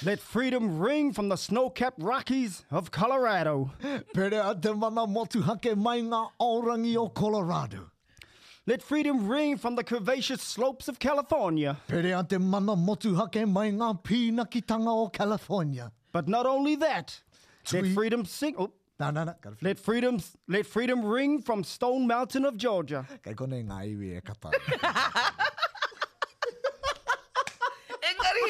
Let 0.04 0.20
freedom 0.20 0.80
ring 0.80 1.14
from 1.14 1.30
the 1.30 1.36
snow-capped 1.38 2.02
Rockies 2.04 2.64
of 2.72 2.90
Colorado. 2.92 3.72
Pere 4.14 4.42
ante 4.44 4.74
mana 4.76 5.08
motu 5.08 5.42
hake 5.42 5.76
mai 5.78 6.02
ngā 6.02 6.30
orangi 6.40 6.96
o 6.98 7.10
Colorado. 7.10 7.92
Let 8.66 8.82
freedom 8.84 9.28
ring 9.28 9.58
from 9.58 9.76
the 9.76 9.84
curvaceous 9.84 10.40
slopes 10.40 10.88
of 10.88 10.98
California. 11.00 11.78
Pere 11.88 12.14
ante 12.14 12.38
mana 12.40 12.76
motu 12.76 13.16
hake 13.16 13.48
mai 13.48 13.72
ngā 13.72 14.04
pīnakitanga 14.04 14.90
o 15.04 15.10
California. 15.10 15.92
But 16.12 16.28
not 16.28 16.46
only 16.46 16.76
that, 16.78 17.22
let 17.72 17.88
freedom 17.88 18.26
sing. 18.26 18.56
Oh. 18.58 18.72
No, 19.00 19.10
no, 19.10 19.24
no. 19.24 19.34
Let 19.62 19.80
freedom, 19.80 20.20
let 20.48 20.66
freedom 20.68 21.04
ring 21.04 21.42
from 21.42 21.64
Stone 21.64 22.06
Mountain 22.06 22.46
of 22.46 22.56
Georgia. 22.56 23.06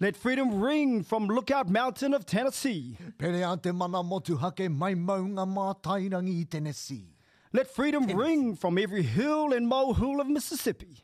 Let 0.00 0.16
freedom 0.16 0.60
ring 0.60 1.02
from 1.04 1.28
Lookout 1.28 1.68
Mountain 1.70 2.14
of 2.14 2.26
Tennessee. 2.26 2.96
Pere 3.16 3.42
a 3.42 3.56
te 3.56 3.70
mana 3.72 4.02
motu 4.02 4.36
hake 4.36 4.68
mai 4.70 4.94
maunga 4.94 5.46
mā 5.48 5.68
tairangi 5.82 6.40
i 6.40 6.44
Tennessee. 6.44 7.10
Let 7.54 7.68
freedom 7.68 8.04
ring 8.08 8.56
from 8.56 8.78
every 8.78 9.02
hill 9.04 9.52
and 9.52 9.68
molehill 9.68 10.20
of 10.20 10.26
Mississippi. 10.26 10.96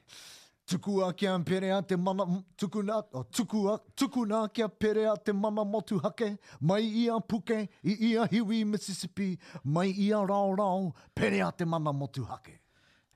Tukua 0.67 1.11
a 1.11 1.39
pere 1.39 1.71
a 1.71 1.81
te 1.81 1.95
mana 1.95 2.43
tukuna, 2.59 3.05
o 3.15 3.23
tuku 3.23 3.73
a, 3.73 3.81
tukuna 3.97 4.53
kia 4.53 4.69
pere 4.69 5.05
a 5.13 5.17
te 5.17 5.31
mana 5.31 5.65
motu 5.65 6.01
hake, 6.01 6.37
mai 6.61 6.81
ia 6.83 7.21
puke, 7.21 7.69
i 7.85 7.97
ia 8.01 8.27
hiwi 8.27 8.67
Mississippi, 8.67 9.39
mai 9.63 9.95
ia 9.97 10.17
rao 10.25 10.51
rao, 10.51 10.93
pere 11.15 11.39
a 11.41 11.53
te 11.57 11.65
mana 11.65 11.93
motu 11.93 12.25
hake. 12.25 12.59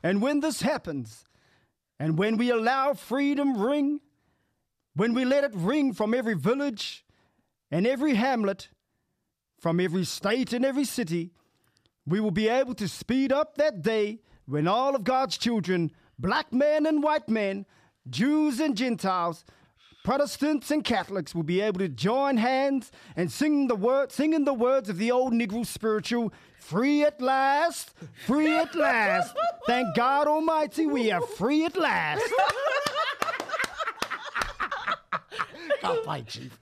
And 0.05 0.23
when 0.23 0.38
this 0.38 0.62
happens, 0.62 1.25
and 1.99 2.17
when 2.17 2.37
we 2.37 2.50
allow 2.50 2.95
freedom 2.95 3.61
ring, 3.61 4.00
when 4.95 5.12
we 5.12 5.25
let 5.25 5.43
it 5.43 5.53
ring 5.55 5.93
from 5.93 6.14
every 6.14 6.35
village 6.35 7.05
and 7.73 7.85
every 7.85 8.14
hamlet, 8.14 8.69
from 9.59 9.81
every 9.81 10.05
state 10.05 10.53
and 10.53 10.64
every 10.64 10.85
city, 10.85 11.33
we 12.06 12.20
will 12.20 12.30
be 12.30 12.49
able 12.49 12.75
to 12.75 12.87
speed 12.88 13.32
up 13.32 13.56
that 13.56 13.82
day 13.82 14.20
when 14.46 14.68
all 14.68 14.94
of 14.94 15.04
God's 15.04 15.38
children, 15.38 15.90
black 16.18 16.52
men 16.52 16.84
and 16.84 17.02
white 17.02 17.28
men, 17.30 17.64
Jews 18.11 18.61
and 18.61 18.76
Gentiles, 18.76 19.42
Protestants 20.04 20.70
and 20.70 20.84
Catholics 20.84 21.34
will 21.34 21.44
be 21.44 21.62
able 21.62 21.78
to 21.78 21.88
join 21.88 22.37
hands 22.37 22.92
and 23.16 23.32
sing 23.32 23.68
the 23.68 23.75
word, 23.75 24.12
singing 24.12 24.44
the 24.44 24.52
words 24.52 24.90
of 24.90 24.99
the 24.99 25.11
old 25.11 25.32
Negro 25.32 25.64
spiritual, 25.64 26.30
"Free 26.61 27.02
at 27.02 27.23
last, 27.23 27.94
free 28.26 28.54
at 28.54 28.75
last." 28.75 29.34
Thank 29.66 29.96
God 29.96 30.26
Almighty, 30.26 30.84
we 30.87 31.11
are 31.11 31.23
free 31.23 31.64
at 31.64 31.75
last. 31.78 32.23
God 35.80 36.26
Chief. 36.28 36.52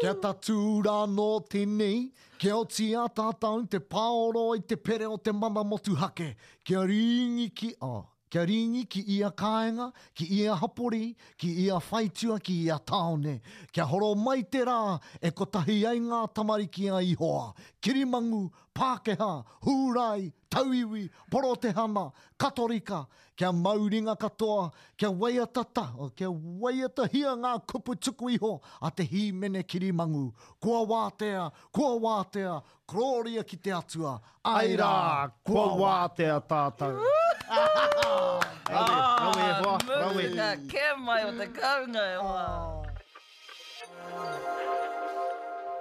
Kia 0.00 0.14
ta 0.16 0.28
tūra 0.46 0.92
no 1.14 1.24
tēnei, 1.54 1.96
kia 2.40 2.54
o 2.58 2.62
tia 2.76 3.02
tātau 3.18 3.66
te 3.74 3.80
pāoro 3.96 4.44
i 4.56 4.62
te 4.72 4.78
pere 4.88 5.10
o 5.12 5.18
te 5.28 5.34
mama 5.42 5.64
motuhake. 5.74 6.28
Kia 6.64 6.86
ringi 6.88 7.48
ki, 7.60 7.68
oh, 7.88 7.98
Kia 8.30 8.46
ringi 8.46 8.84
ki 8.86 9.00
ia 9.16 9.28
kāenga, 9.32 9.92
ki 10.14 10.24
ia 10.42 10.54
hapori, 10.54 11.16
ki 11.36 11.48
ia 11.66 11.80
whaitua, 11.82 12.36
ki 12.40 12.60
ia 12.66 12.76
taone. 12.78 13.40
Kia 13.72 13.84
horo 13.84 14.14
mai 14.14 14.42
te 14.44 14.60
rā, 14.68 15.00
e 15.20 15.32
ko 15.34 15.44
tahi 15.44 15.80
ai 15.90 15.96
ngā 16.04 16.20
tamari 16.32 16.68
ki 16.70 16.84
ngā 16.92 17.00
ihoa. 17.16 17.52
Kirimangu, 17.82 18.44
Pākehā, 18.72 19.42
Hūrai, 19.66 20.32
Tauiwi, 20.48 21.10
Porotehama, 21.28 22.12
Katorika. 22.38 23.02
Kia 23.34 23.50
mauringa 23.52 24.14
katoa, 24.16 24.70
kia 24.96 25.10
waiatata, 25.10 25.86
kia 26.14 26.30
waiatahia 26.30 27.34
ngā 27.42 27.54
kupu 27.66 27.96
tuku 27.98 28.30
iho 28.36 28.60
a 28.80 28.90
te 28.92 29.02
hī 29.02 29.32
mene 29.34 29.64
kirimangu. 29.64 30.32
Kua 30.60 30.84
wātea, 30.86 31.50
kua 31.72 31.98
wātea, 32.06 32.62
kroria 32.86 33.42
ki 33.44 33.56
te 33.56 33.70
atua. 33.80 34.20
Aira, 34.44 35.32
kua 35.42 35.66
wātea 35.82 36.38
tātou. 36.40 37.02
Rome 38.68 39.42
e 39.42 39.62
vo, 39.62 39.78
Rome. 39.88 40.56
Ke 40.68 40.86
mai 41.04 41.24
o 41.24 41.32
te 41.32 41.46
e 41.50 42.18
wā. 42.22 42.44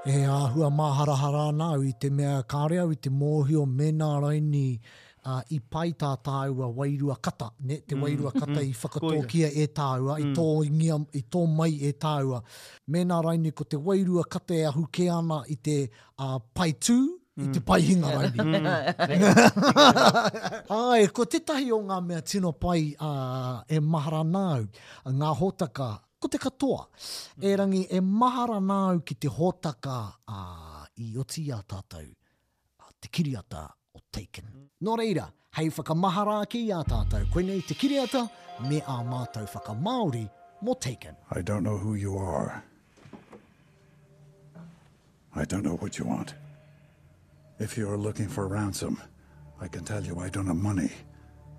E 0.10 0.16
āhua 0.26 0.72
māharahara 0.74 1.44
nā, 1.54 1.68
i 1.86 1.92
te 2.02 2.10
mea 2.10 2.40
kārea, 2.50 2.88
i 2.90 2.98
te 2.98 3.12
mōhio 3.14 3.68
mena 3.70 4.10
rai 4.24 4.40
ni 4.42 4.80
uh, 5.28 5.44
i 5.54 5.60
pai 5.60 5.94
tā 5.94 6.16
tāua 6.26 6.72
wairua 6.74 7.20
kata, 7.22 7.52
ne? 7.60 7.78
te 7.86 7.94
mm, 7.94 8.02
wairua 8.02 8.32
kata 8.34 8.50
mm, 8.56 8.64
i 8.64 8.72
mm. 8.72 8.82
whakatōkia 8.82 9.52
e 9.54 9.68
tāua, 9.78 10.18
i, 10.24 10.32
tō 10.34 10.48
ingia, 10.66 10.98
i 11.14 11.24
tō 11.30 11.44
mai 11.54 11.76
e 11.84 11.94
tāua. 12.02 12.42
Mena 12.88 13.22
rai 13.26 13.38
ni 13.38 13.52
ko 13.52 13.64
te 13.70 13.78
wairua 13.78 14.26
kata 14.26 14.58
e 14.58 14.66
ahu 14.72 14.88
ke 14.88 15.06
ana 15.22 15.44
i 15.54 15.60
te 15.62 15.84
uh, 15.86 16.40
pai 16.54 16.72
tū, 16.82 17.19
Mm. 17.40 17.48
i 17.50 17.54
te 17.54 17.60
pai 17.64 17.80
hinga 17.82 18.12
rai. 18.12 18.32
Mm. 18.36 18.56
mm. 18.56 19.50
Ai, 20.92 21.08
ko 21.16 21.24
te 21.26 21.40
tahi 21.40 21.70
o 21.72 21.78
ngā 21.88 22.00
mea 22.06 22.20
tino 22.28 22.52
pai 22.52 22.96
uh, 23.00 23.62
e 23.68 23.80
maharanau, 23.80 24.66
ngā 25.22 25.30
hōtaka, 25.42 25.88
ko 26.20 26.28
te 26.32 26.38
katoa, 26.42 26.84
mm. 26.90 27.46
e 27.48 27.54
rangi 27.62 27.84
e 27.96 28.02
maharanau 28.04 29.00
ki 29.08 29.16
te 29.24 29.32
hōtaka 29.32 29.98
i 31.06 31.14
oti 31.22 31.46
a 31.56 31.62
tātou, 31.64 32.10
uh, 32.82 32.92
te 33.00 33.08
kiriata 33.16 33.64
o 33.96 34.02
Taken. 34.12 34.52
Nō 34.84 34.98
reira, 35.00 35.30
hei 35.58 35.70
whakamahara 35.72 36.42
ki 36.52 36.66
a 36.76 36.82
tātou, 36.84 37.24
koe 37.34 37.44
nei 37.48 37.62
te 37.64 37.76
kiriata 37.78 38.26
me 38.68 38.84
a 38.86 39.00
mātou 39.08 39.48
whakamaori 39.54 40.26
mo 40.68 40.76
Taken. 40.76 41.16
I 41.32 41.40
don't 41.42 41.64
know 41.64 41.78
who 41.78 41.96
you 41.96 42.18
are. 42.18 42.64
I 45.36 45.46
don't 45.46 45.64
know 45.64 45.78
what 45.78 45.98
you 45.98 46.04
want. 46.06 46.34
If 47.60 47.76
you're 47.78 47.98
looking 47.98 48.30
for 48.30 48.48
ransom, 48.48 49.02
I 49.60 49.68
can 49.68 49.84
tell 49.84 50.02
you 50.02 50.18
I 50.20 50.30
don't 50.30 50.48
have 50.48 50.56
money. 50.56 50.92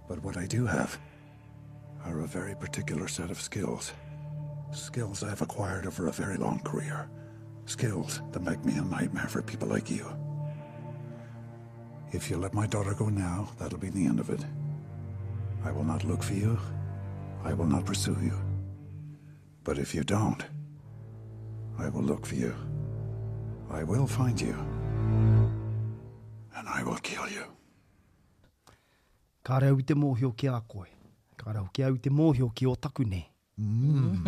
But 0.09 0.23
what 0.23 0.39
I 0.39 0.47
do 0.47 0.65
have 0.65 0.99
are 2.07 2.21
a 2.21 2.27
very 2.27 2.57
particular 2.57 3.07
set 3.07 3.31
of 3.31 3.39
skills. 3.39 3.93
Skills 4.73 5.23
I've 5.23 5.43
acquired 5.43 5.87
over 5.87 6.07
a 6.07 6.11
very 6.13 6.39
long 6.39 6.61
career. 6.61 7.09
Skills 7.67 8.23
that 8.33 8.43
make 8.43 8.65
me 8.65 8.77
a 8.79 8.83
nightmare 8.83 9.29
for 9.29 9.43
people 9.43 9.69
like 9.69 9.91
you. 9.91 10.07
If 12.13 12.31
you 12.31 12.39
let 12.39 12.55
my 12.55 12.67
daughter 12.67 12.95
go 12.95 13.11
now, 13.11 13.51
that'll 13.59 13.79
be 13.79 13.91
the 13.91 14.07
end 14.07 14.21
of 14.21 14.31
it. 14.31 14.43
I 15.65 15.71
will 15.71 15.85
not 15.85 16.05
look 16.05 16.23
for 16.23 16.35
you. 16.35 16.59
I 17.45 17.53
will 17.53 17.67
not 17.67 17.85
pursue 17.85 18.17
you. 18.23 18.33
But 19.65 19.79
if 19.79 19.95
you 19.95 20.03
don't, 20.03 20.43
I 21.79 21.91
will 21.91 22.03
look 22.03 22.25
for 22.25 22.37
you. 22.37 22.55
I 23.71 23.85
will 23.85 24.07
find 24.07 24.41
you. 24.41 24.57
I 26.81 26.83
will 26.83 26.97
kill 27.03 27.29
you. 27.29 27.45
Ka 29.45 29.57
i 29.59 29.83
te 29.85 29.93
mōhio 29.95 30.31
ki 30.37 30.47
a 30.49 30.63
koe. 30.67 30.87
Ka 31.37 31.53
ki 31.75 31.83
au 31.85 31.95
i 31.95 31.99
te 32.01 32.09
mōhio 32.09 32.49
ki 32.55 32.65
o 32.67 32.73
taku 32.75 33.05
ne. 33.05 33.21
Mm. 33.59 34.25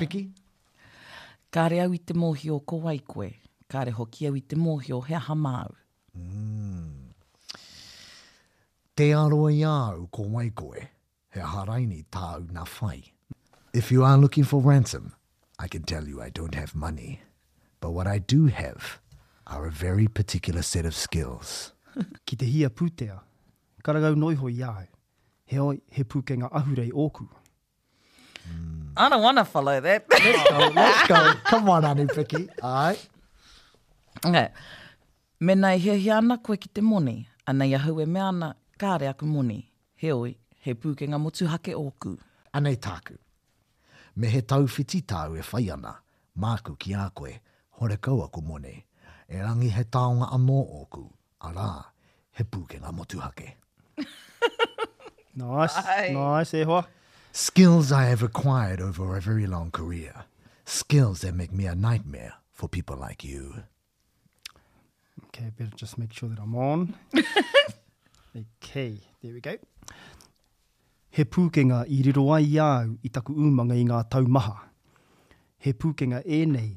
Piki? 0.00 0.30
Ka 1.52 1.64
i 1.68 1.98
te 2.00 2.14
mōhio 2.16 2.56
ko 2.64 2.76
wai 2.86 2.96
koe. 3.04 3.28
Ka 3.68 3.84
au 3.98 4.06
i 4.10 4.40
te 4.40 4.56
mōhio 4.56 5.02
hea 5.04 5.18
hamau. 5.20 5.68
Mm. 6.16 7.12
Te 8.96 9.12
aroa 9.14 9.52
i 9.52 9.60
au 9.64 10.06
ko 10.10 10.22
wai 10.32 10.48
koe. 10.48 10.88
Hea 11.34 11.44
haraini 11.44 12.06
tāu 12.10 12.48
na 12.52 12.64
whai. 12.64 13.12
If 13.74 13.92
you 13.92 14.02
are 14.02 14.16
looking 14.16 14.44
for 14.44 14.62
ransom, 14.62 15.12
I 15.58 15.68
can 15.68 15.82
tell 15.82 16.08
you 16.08 16.22
I 16.22 16.30
don't 16.30 16.54
have 16.54 16.74
money. 16.74 17.20
But 17.80 17.90
what 17.90 18.06
I 18.06 18.16
do 18.18 18.46
have 18.46 18.98
are 19.46 19.66
a 19.66 19.70
very 19.70 20.08
particular 20.08 20.62
set 20.62 20.86
of 20.86 20.94
skills. 20.94 21.71
ki 22.28 22.36
te 22.38 22.46
hia 22.48 22.70
pūtea. 22.70 23.18
Karagau 23.84 24.16
noi 24.18 24.36
hoi 24.40 24.52
iai. 24.58 24.86
He 25.52 25.60
oi, 25.60 25.80
he 25.96 26.04
pūkenga 26.04 26.48
ahurei 26.54 26.90
ōku. 26.92 27.26
Mm. 28.48 28.78
I 28.96 29.08
don't 29.08 29.22
want 29.22 29.38
to 29.38 29.44
follow 29.44 29.80
that. 29.80 30.04
let's 30.10 30.50
go, 30.50 30.70
let's 30.74 31.08
go. 31.08 31.32
Come 31.44 31.70
on, 31.70 31.82
Anupiki. 31.82 32.48
Ai. 32.62 32.96
Okay. 34.26 34.48
Mena 35.40 35.72
i 35.74 35.78
hea 35.78 35.96
hiana 35.98 36.36
koe 36.42 36.56
ki 36.56 36.68
te 36.74 36.80
moni, 36.80 37.16
anei 37.50 37.74
ahu 37.74 38.00
e 38.00 38.06
mea 38.06 38.26
ana 38.28 38.54
kāre 38.78 39.08
aku 39.10 39.26
moni. 39.26 39.58
He 39.96 40.12
oi, 40.12 40.36
he 40.60 40.74
pūkenga 40.74 41.18
motuhake 41.22 41.74
ōku. 41.76 42.16
Anei 42.54 42.76
tāku. 42.76 43.16
Me 44.16 44.28
he 44.28 44.42
tau 44.42 44.66
fiti 44.66 45.00
tāu 45.02 45.38
e 45.40 45.44
whai 45.52 45.70
ana, 45.72 45.96
māku 46.38 46.76
ki 46.78 46.92
a 46.94 47.10
hore 47.78 47.96
kau 47.98 48.20
aku 48.22 48.42
moni. 48.42 48.84
E 49.28 49.36
rangi 49.38 49.70
he 49.70 49.84
taonga 49.84 50.28
anō 50.36 50.60
ōku 50.84 51.08
ara, 51.42 51.86
he 52.38 52.44
pū 52.44 52.62
ngā 52.70 52.92
motuhake. 52.98 53.52
nice, 55.34 55.76
Ai. 55.76 56.08
nice, 56.14 56.54
e 56.54 56.62
hoa. 56.64 56.84
Skills 57.32 57.90
I 57.90 58.04
have 58.06 58.22
acquired 58.22 58.80
over 58.80 59.16
a 59.16 59.20
very 59.20 59.46
long 59.46 59.70
career. 59.70 60.24
Skills 60.64 61.20
that 61.22 61.34
make 61.34 61.52
me 61.52 61.66
a 61.66 61.74
nightmare 61.74 62.34
for 62.52 62.68
people 62.68 62.96
like 62.96 63.24
you. 63.24 63.64
Okay, 65.26 65.50
better 65.58 65.74
just 65.76 65.98
make 65.98 66.12
sure 66.12 66.28
that 66.28 66.38
I'm 66.38 66.54
on. 66.54 66.94
okay, 68.60 68.98
there 69.22 69.32
we 69.32 69.40
go. 69.40 69.56
He 71.10 71.24
pūkenga 71.24 71.82
i 71.88 72.02
riro 72.04 72.28
ai 72.34 72.42
iau 72.54 72.96
i 73.04 73.08
taku 73.08 73.34
umanga 73.34 73.76
i 73.80 73.82
ngā 73.84 74.02
taumaha. 74.14 74.54
He 75.58 75.72
pūkenga 75.74 76.22
e 76.26 76.44
nei 76.48 76.70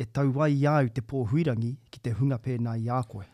e 0.00 0.04
tau 0.06 0.32
ai 0.44 0.54
iau 0.56 0.88
te 0.88 1.02
pōhuirangi 1.12 1.74
ki 1.90 2.04
te 2.06 2.14
hunga 2.18 2.38
pēnā 2.46 2.78
i 2.80 2.88
ākoe 3.00 3.24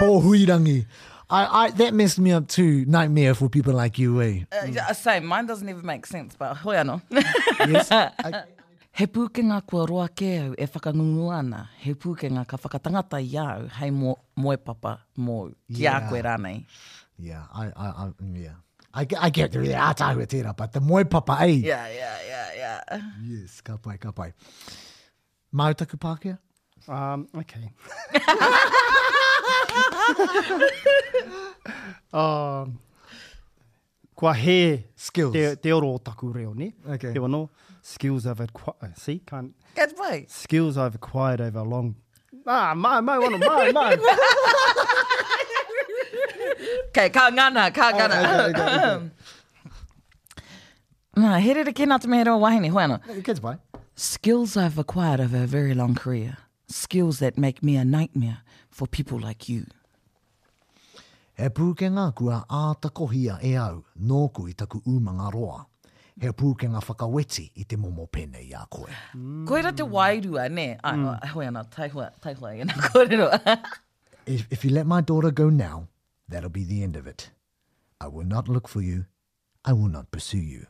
pōhuirangi. 0.00 0.86
I, 1.30 1.40
I, 1.66 1.70
that 1.72 1.92
messed 1.92 2.18
me 2.18 2.32
up 2.32 2.48
too. 2.48 2.84
Nightmare 2.88 3.34
for 3.34 3.48
people 3.48 3.74
like 3.74 3.98
you, 3.98 4.20
eh? 4.22 4.44
Uh, 4.50 4.66
uh 4.88 4.92
same. 4.94 5.26
Mine 5.26 5.46
doesn't 5.46 5.68
even 5.68 5.84
make 5.84 6.06
sense, 6.06 6.34
but 6.38 6.54
hoi 6.54 6.76
ano. 6.80 7.00
yes. 7.10 7.90
I, 7.92 8.42
He 8.98 9.06
pūkenga 9.06 9.62
kua 9.64 9.84
roa 9.86 10.06
ke 10.10 10.26
au 10.42 10.54
e 10.58 10.66
whakangungu 10.66 11.28
ana. 11.32 11.70
He 11.78 11.92
pūkenga 11.94 12.42
ka 12.50 12.56
whakatangata 12.58 13.20
i 13.22 13.36
au, 13.38 13.68
hei 13.78 13.90
mo, 13.94 14.16
moe 14.34 14.56
papa 14.58 14.96
mou. 15.14 15.52
Ki 15.72 15.82
yeah. 15.84 16.04
a 16.04 16.10
koe 16.10 16.20
rānei. 16.26 16.64
Yeah, 17.16 17.44
I, 17.54 17.66
I, 17.76 17.86
I, 17.86 18.08
yeah. 18.34 18.56
I 18.92 19.04
get, 19.04 19.22
I 19.22 19.30
get 19.30 19.54
really 19.54 19.70
yeah. 19.70 19.92
atahu 19.94 20.22
it 20.24 20.30
tērā, 20.30 20.56
but 20.56 20.72
the 20.72 20.80
moe 20.80 21.04
papa, 21.04 21.36
ei. 21.42 21.62
Eh? 21.62 21.68
Yeah, 21.68 21.86
yeah, 21.86 22.18
yeah, 22.26 22.48
yeah. 22.90 23.02
Yes, 23.22 23.60
ka 23.60 23.76
pai, 23.76 23.98
ka 23.98 24.10
pai. 24.10 24.32
Mau 25.52 25.70
taku 25.74 25.96
Pākehā? 25.96 26.38
Um, 26.88 27.28
okay. 27.36 27.68
um, 32.14 32.78
kua 34.14 34.32
he 34.32 34.84
skills 34.96 35.32
te, 35.34 35.54
te 35.56 35.72
oro 35.72 35.92
o 35.94 35.98
taku 35.98 36.32
reo 36.32 36.54
ne. 36.54 36.72
Okay. 36.88 37.12
Te 37.12 37.18
wano, 37.18 37.50
skills 37.82 38.26
I've 38.26 38.40
acquired. 38.40 38.96
See, 38.96 39.18
can't. 39.18 39.54
Get 39.74 39.92
right. 39.98 40.30
Skills 40.30 40.78
I've 40.78 40.94
acquired 40.94 41.42
over 41.42 41.58
a 41.58 41.62
long. 41.62 41.94
Ah, 42.46 42.72
mai, 42.74 43.00
mai, 43.00 43.18
wano, 43.18 43.36
mai, 43.38 43.70
mai. 43.70 43.92
okay, 46.88 47.10
ka 47.10 47.30
ngana, 47.30 47.70
ka 47.74 47.92
ngana. 47.92 48.14
Oh, 48.16 48.20
okay, 48.48 48.60
okay, 48.62 48.74
okay. 48.94 49.10
Nā, 51.18 51.40
he 51.44 51.52
rere 51.52 51.72
ki 51.74 51.84
nā 51.84 51.98
te 52.00 52.08
mea 52.08 52.24
roa 52.30 52.38
wahine, 52.38 52.70
hoana. 52.72 53.00
Kids, 53.22 53.40
bye. 53.40 53.58
Skills 53.94 54.56
I've 54.56 54.78
acquired 54.78 55.20
over 55.20 55.36
a 55.42 55.46
very 55.46 55.74
long 55.74 55.94
career. 55.94 56.38
skills 56.68 57.18
that 57.18 57.38
make 57.38 57.62
me 57.62 57.76
a 57.76 57.84
nightmare 57.84 58.38
for 58.70 58.86
people 58.86 59.18
like 59.18 59.48
you. 59.48 59.66
He 61.36 61.48
pūkenga 61.54 62.10
kua 62.18 62.44
ātakohia 62.50 63.38
e 63.46 63.54
au, 63.62 63.82
nōku 64.02 64.48
i 64.50 64.54
taku 64.58 64.80
umanga 64.90 65.30
roa. 65.32 65.64
He 66.20 66.30
pūkenga 66.34 66.80
whakaweti 66.82 67.48
i 67.56 67.62
te 67.64 67.76
momo 67.78 68.06
pene 68.10 68.40
i 68.42 68.50
a 68.58 68.64
koe. 68.70 68.88
Mm. 69.14 69.44
Koera 69.46 69.70
te 69.72 69.84
wairua, 69.86 70.48
ne? 70.50 70.66
Ai, 70.82 70.96
mm. 70.96 71.28
hoi 71.34 71.46
ana, 71.46 71.62
taihua, 71.76 72.08
taihua 72.24 72.56
i 72.56 72.60
ana 72.64 72.74
kōrero. 72.88 73.28
if, 74.26 74.46
if 74.50 74.64
you 74.64 74.70
let 74.72 74.86
my 74.86 75.00
daughter 75.00 75.30
go 75.30 75.48
now, 75.48 75.86
that'll 76.28 76.50
be 76.50 76.64
the 76.64 76.82
end 76.82 76.96
of 76.96 77.06
it. 77.06 77.30
I 78.00 78.08
will 78.08 78.24
not 78.26 78.48
look 78.48 78.66
for 78.68 78.80
you. 78.80 79.06
I 79.64 79.72
will 79.74 79.88
not 79.88 80.10
pursue 80.10 80.38
you. 80.42 80.66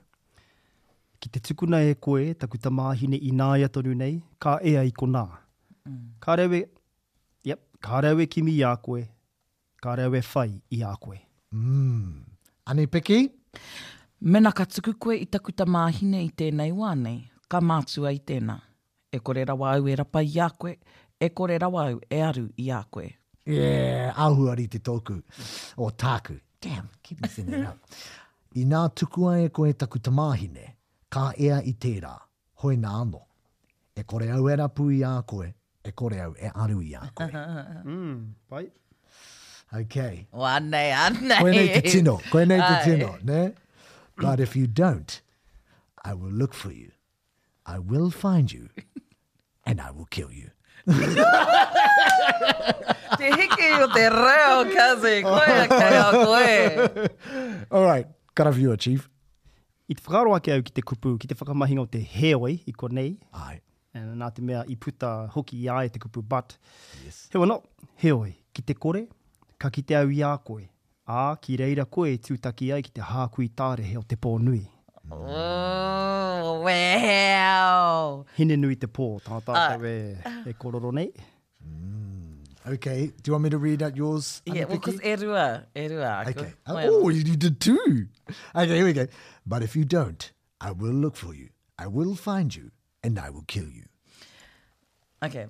Ki 1.21 1.29
te 1.33 1.41
tukuna 1.41 1.81
e 1.83 1.95
koe, 1.95 2.35
taku 2.35 2.59
tamahine 2.59 3.17
i 3.17 3.33
nāia 3.33 3.69
tonu 3.69 3.97
nei, 3.97 4.23
ka 4.39 4.59
ea 4.63 4.83
i 4.87 4.91
ko 4.93 5.07
Mm. 5.89 6.09
Ka 6.21 6.37
rewe, 6.37 6.67
yep, 7.45 7.61
ka 7.81 8.01
rewe 8.05 8.27
ki 8.31 8.43
mi 8.43 8.57
a 8.67 8.75
koe, 8.77 9.03
ka 9.83 9.95
rewe 9.97 10.21
whai 10.35 10.51
i 10.79 10.83
a 10.85 10.95
koe. 11.01 11.19
Mm. 11.53 12.25
Ani 12.67 12.87
Piki? 12.87 13.29
Mena 14.21 14.53
ka 14.53 14.65
tuku 14.65 14.93
koe 14.99 15.17
i 15.23 15.27
takuta 15.27 15.65
māhine 15.65 16.21
i 16.21 16.29
tēnei 16.35 16.73
wā 16.77 16.93
nei, 16.99 17.23
ka 17.49 17.61
mātua 17.65 18.13
i 18.17 18.21
tēnā. 18.31 18.59
E 19.15 19.19
kore 19.25 19.45
rawa 19.49 19.73
au 19.79 19.89
e 19.89 19.97
rapa 19.97 20.21
i 20.27 20.37
a 20.45 20.51
koe, 20.51 20.75
e 21.17 21.29
kore 21.33 21.57
rawa 21.63 21.87
au 21.93 22.01
e 22.13 22.21
aru 22.29 22.49
i 22.61 22.67
a 22.77 22.83
koe. 22.85 23.09
Yeah, 23.49 24.11
ahuari 24.25 24.67
te 24.69 24.79
tōku, 24.85 25.23
o 25.81 25.89
tāku. 26.05 26.37
Damn, 26.61 26.89
keep 27.03 27.23
missing 27.23 27.53
it 27.55 27.65
up. 27.65 27.79
I 28.59 28.65
nā 28.69 28.83
tuku 28.93 29.29
ai 29.31 29.47
e 29.47 29.53
koe 29.55 29.73
taku 29.73 30.01
tamāhine, 30.05 30.75
ka 31.09 31.31
ea 31.41 31.63
i 31.65 31.73
tērā, 31.81 32.11
hoi 32.65 32.77
nā 32.77 32.93
ano. 33.07 33.23
E 33.97 34.05
kore 34.05 34.29
au 34.35 34.51
e 34.53 34.57
rapu 34.61 34.91
i 34.93 35.01
a 35.07 35.15
koe, 35.23 35.47
e 35.85 35.93
kore 35.93 36.21
au, 36.23 36.35
e 36.41 36.49
aru 36.55 36.81
i 36.83 36.95
a 36.95 37.11
koe. 37.15 37.31
mm, 37.93 38.35
pai. 38.51 38.71
Ok. 39.81 39.97
Wane, 40.33 40.93
ane. 41.05 41.37
Koe 41.41 41.51
nei 41.53 41.69
te 41.71 41.81
tino, 41.89 42.19
koe 42.33 42.45
nei 42.45 42.61
te 42.61 42.85
tino, 42.91 43.19
ne? 43.23 43.53
But 44.19 44.41
if 44.41 44.57
you 44.57 44.67
don't, 44.67 45.23
I 46.05 46.15
will 46.15 46.33
look 46.33 46.55
for 46.55 46.71
you. 46.73 46.91
I 47.67 47.79
will 47.79 48.11
find 48.11 48.51
you. 48.53 48.69
And 49.65 49.81
I 49.81 49.91
will 49.93 50.07
kill 50.07 50.33
you. 50.33 50.51
te 50.89 53.31
hiki 53.31 53.73
o 53.83 53.89
te 53.95 54.05
reo, 54.09 54.65
Kazi. 54.75 55.23
Koe 55.23 55.47
a 55.47 55.67
kai 55.71 55.99
a 56.01 56.11
koe. 56.17 56.71
All 57.71 57.85
right. 57.85 58.07
Kara 58.35 58.51
viewer, 58.53 58.77
Chief. 58.77 59.09
I 59.91 59.95
te 59.95 60.03
whakaroa 60.03 60.41
ke 60.43 60.53
au 60.57 60.63
ki 60.63 60.73
te 60.77 60.83
kupu, 60.83 61.17
ki 61.21 61.27
te 61.31 61.35
whakamahinga 61.37 61.81
o 61.87 61.89
te 61.97 62.01
heoi 62.17 62.57
i 62.67 62.73
konei. 62.75 63.19
Ai 63.33 63.61
and 63.97 64.17
nā 64.21 64.29
te 64.35 64.43
mea 64.45 64.65
i 64.69 64.77
puta 64.77 65.11
hoki 65.35 65.59
i 65.65 65.69
ae 65.73 65.89
te 65.93 66.01
kupu, 66.01 66.23
but 66.29 66.57
yes. 67.05 67.27
he 67.33 67.39
wano, 67.39 67.61
he 67.97 68.13
oi, 68.13 68.33
ki 68.53 68.63
te 68.69 68.75
kore, 68.75 69.07
ka 69.59 69.71
ki 69.71 69.83
te 69.89 69.97
au 69.99 70.11
i 70.13 70.21
a 70.25 70.35
koe, 70.45 70.65
a 71.09 71.37
ki 71.41 71.57
reira 71.63 71.87
koe 71.89 72.13
e 72.13 72.19
tūtaki 72.25 72.73
ai 72.75 72.83
ki 72.85 72.93
te 72.99 73.07
hākui 73.13 73.49
tāre 73.63 73.87
he 73.89 73.97
o 73.99 74.03
te 74.05 74.17
pō 74.17 74.35
nui. 74.45 74.65
Oh, 75.11 76.61
well. 76.61 78.27
Hine 78.37 78.59
nui 78.61 78.77
te 78.77 78.87
pō, 78.93 79.07
tātā 79.25 79.57
uh, 79.57 79.65
ah. 79.65 79.83
we, 79.83 80.51
e 80.51 80.57
kororo 80.61 80.93
nei. 80.95 81.09
Mm. 81.65 82.17
Okay, 82.69 83.07
do 83.23 83.29
you 83.29 83.33
want 83.33 83.45
me 83.45 83.49
to 83.51 83.57
read 83.57 83.83
out 83.83 83.97
yours? 83.97 84.43
Anipiki? 84.47 84.57
Yeah, 84.59 84.65
well, 84.65 84.77
because 84.77 85.01
e 85.01 85.15
rua, 85.25 85.65
e 85.75 85.87
rua. 85.89 86.25
Okay. 86.29 86.53
Oh, 86.67 87.09
you 87.09 87.25
did 87.25 87.59
too. 87.63 88.07
Okay, 88.55 88.77
here 88.77 88.85
we 88.85 88.93
go. 88.93 89.07
But 89.47 89.63
if 89.63 89.75
you 89.75 89.87
don't, 89.87 90.31
I 90.61 90.73
will 90.73 90.93
look 90.93 91.17
for 91.17 91.33
you. 91.33 91.49
I 91.79 91.87
will 91.87 92.15
find 92.15 92.55
you 92.55 92.71
and 93.09 93.19
I 93.27 93.31
will 93.31 93.45
kill 93.55 93.69
you. 93.79 93.87
Okay. 95.25 95.47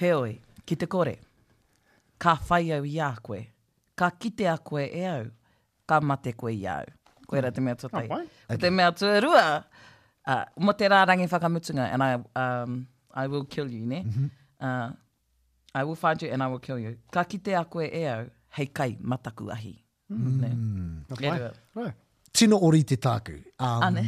Heoi, 0.00 0.36
ki 0.66 0.76
te 0.80 0.86
kore. 0.94 1.14
Ka 2.20 2.34
whai 2.48 2.72
au 2.76 2.84
i 2.88 2.98
a 3.06 3.10
koe. 3.28 3.40
Ka 3.96 4.10
kite 4.22 4.46
a 4.52 4.58
koe 4.70 4.84
e 4.92 5.04
au. 5.08 5.24
Ka 5.88 6.00
mate 6.00 6.32
koe 6.40 6.52
i 6.56 6.66
au. 6.72 6.86
Koe 7.26 7.42
rā 7.44 7.52
te 7.54 7.62
mea 7.66 7.78
tō 7.78 7.90
tei. 7.94 8.06
Oh, 8.12 8.20
okay. 8.48 8.60
Te 8.64 8.70
mea 8.78 8.90
tō 9.00 9.12
rua. 9.24 9.46
Uh, 10.26 10.42
mo 10.68 10.74
te 10.80 10.88
rārangi 10.90 11.28
whakamutunga, 11.30 11.86
and 11.94 12.02
I, 12.02 12.10
um, 12.44 12.86
I 13.14 13.26
will 13.30 13.44
kill 13.44 13.70
you, 13.72 13.84
ne? 13.86 14.02
Mm 14.02 14.12
-hmm. 14.12 14.30
uh, 14.58 14.96
I 15.80 15.84
will 15.84 15.94
find 16.00 16.22
you 16.24 16.32
and 16.34 16.42
I 16.42 16.46
will 16.50 16.58
kill 16.66 16.78
you. 16.82 16.96
Ka 17.14 17.24
kite 17.30 17.54
a 17.58 17.64
koe 17.70 17.86
e 17.92 18.04
au, 18.10 18.26
hei 18.58 18.66
kai 18.78 18.90
mataku 19.12 19.50
ahi. 19.58 19.74
Mm. 20.10 20.40
Ne? 20.40 20.52
Okay. 21.14 21.30
Mm. 21.30 21.82
Right. 21.82 21.96
Tino 22.32 22.56
ori 22.68 22.84
te 22.84 22.96
tāku. 23.08 23.36
Um, 23.58 23.82
Ane 23.88 24.04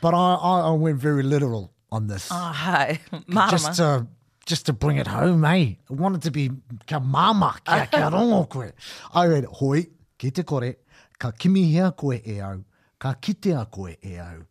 but 0.00 0.14
I, 0.14 0.34
I, 0.34 0.60
I 0.68 0.70
went 0.72 0.98
very 0.98 1.22
literal 1.22 1.72
on 1.90 2.06
this. 2.06 2.28
Oh, 2.30 2.34
hi. 2.36 3.00
Mama. 3.26 3.50
Just 3.50 3.74
to, 3.76 4.06
just 4.46 4.66
to 4.66 4.72
bring 4.72 4.96
it 4.98 5.06
home, 5.06 5.44
eh? 5.44 5.48
I 5.48 5.76
wanted 5.88 6.22
to 6.22 6.30
be 6.30 6.50
ka 6.86 7.00
mama 7.00 7.56
kia 7.64 7.86
ka 7.86 8.10
rongo 8.10 8.48
koe. 8.48 8.70
I 9.14 9.26
read, 9.26 9.44
hoi, 9.44 9.86
ki 10.18 10.30
te 10.30 10.42
kore, 10.42 10.76
ka 11.18 11.30
kimi 11.32 11.64
hea 11.64 11.92
koe 11.92 12.20
e 12.26 12.40
au, 12.40 12.64
ka 12.98 13.14
kite 13.20 13.46
a 13.60 13.66
koe 13.66 13.96
e 14.02 14.18
au, 14.18 14.42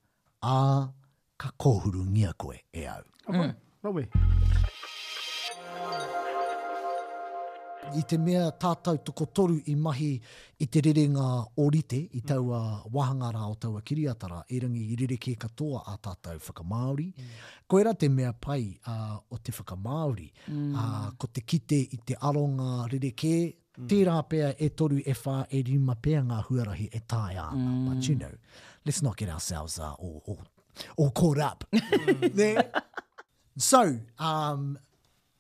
a 0.44 0.90
ka 1.38 1.52
kohuru 1.60 2.06
koe 2.38 2.58
e 2.74 2.88
au. 2.88 3.02
Mm. 3.34 3.34
Okay. 3.34 3.40
Mm. 3.48 3.56
Probably. 3.82 4.08
I 7.96 8.02
te 8.08 8.18
mea 8.20 8.48
tātou 8.60 9.00
tuko 9.04 9.26
toru 9.26 9.56
i 9.72 9.74
mahi 9.76 10.10
i 10.62 10.68
te 10.68 10.82
rerenga 10.86 11.26
orite 11.64 11.98
i 12.00 12.20
mm. 12.20 12.26
tau 12.30 12.52
a 12.56 12.60
wahangara 12.94 13.42
o 13.50 13.56
tau 13.56 13.78
a 13.80 13.82
kiriatara, 13.86 14.42
e 14.50 14.60
rangi 14.60 14.84
i 14.94 14.98
rereke 15.00 15.36
katoa 15.40 15.84
a 15.88 15.96
tātou 16.04 16.38
whakamaori. 16.44 17.08
Mm. 17.16 17.32
Ko 17.68 17.80
era 17.82 17.94
te 17.94 18.10
mea 18.12 18.34
pai 18.34 18.66
a, 18.86 19.16
o 19.32 19.38
te 19.38 19.52
whakamaori, 19.56 20.28
mm. 20.52 20.76
a, 20.76 20.84
ko 21.18 21.28
te 21.34 21.42
kite 21.46 21.80
i 21.80 22.00
te 22.06 22.18
aronga 22.30 22.86
rereke, 22.92 23.34
mm. 23.80 23.90
tērā 23.92 24.18
pēa 24.34 24.52
e 24.58 24.70
toru 24.70 25.00
e 25.02 25.16
whā 25.22 25.40
e 25.50 25.64
rima 25.72 25.96
pēa 26.04 26.22
ngā 26.32 26.42
huarahi 26.50 26.90
e 26.92 27.02
tāi 27.08 27.28
Mm. 27.40 27.88
But 27.94 28.08
you 28.08 28.16
know, 28.16 28.32
let's 28.86 29.02
not 29.02 29.16
get 29.16 29.30
ourselves 29.30 29.80
uh, 29.80 29.94
all, 29.94 30.22
all, 30.26 30.40
all 30.98 31.12
caught 31.12 31.40
up. 31.40 31.64
Mm. 31.74 32.66
so, 33.58 33.98
um, 34.20 34.78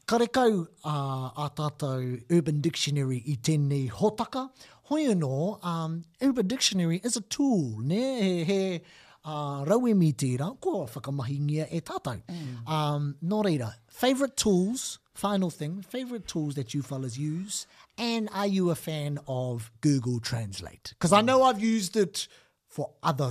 Karekau 0.10 0.65
uh, 0.84 0.89
a 1.38 1.52
tātou 1.56 2.02
Urban 2.32 2.62
Dictionary 2.62 3.19
i 3.30 3.36
tēnei 3.45 3.91
hotaka. 3.93 4.48
Hoi 4.89 5.04
anō, 5.12 5.62
um, 5.63 6.04
Urban 6.19 6.48
Dictionary 6.48 7.00
is 7.04 7.15
a 7.15 7.22
tool, 7.22 7.78
ne? 7.84 7.98
He, 8.24 8.43
he 8.52 8.82
uh, 9.24 9.62
rauemi 9.69 10.10
tērā, 10.15 10.48
ko 10.65 10.80
whakamahingia 10.89 11.67
e 11.72 11.82
tātou. 11.86 12.24
Mm. 12.26 12.67
Um, 12.80 13.06
nō 13.24 13.43
reira, 13.45 13.69
favourite 14.02 14.36
tools, 14.36 14.98
final 15.13 15.52
thing, 15.52 15.84
favourite 15.84 16.26
tools 16.28 16.56
that 16.56 16.74
you 16.74 16.82
fellas 16.82 17.15
use, 17.19 17.67
and 18.00 18.30
are 18.34 18.48
you 18.48 18.72
a 18.72 18.76
fan 18.88 19.19
of 19.28 19.69
Google 19.82 20.19
Translate? 20.19 20.95
Because 20.98 21.13
I 21.13 21.22
know 21.22 21.43
I've 21.43 21.60
used 21.60 21.95
it 21.95 22.28
for 22.67 22.89
other 23.04 23.26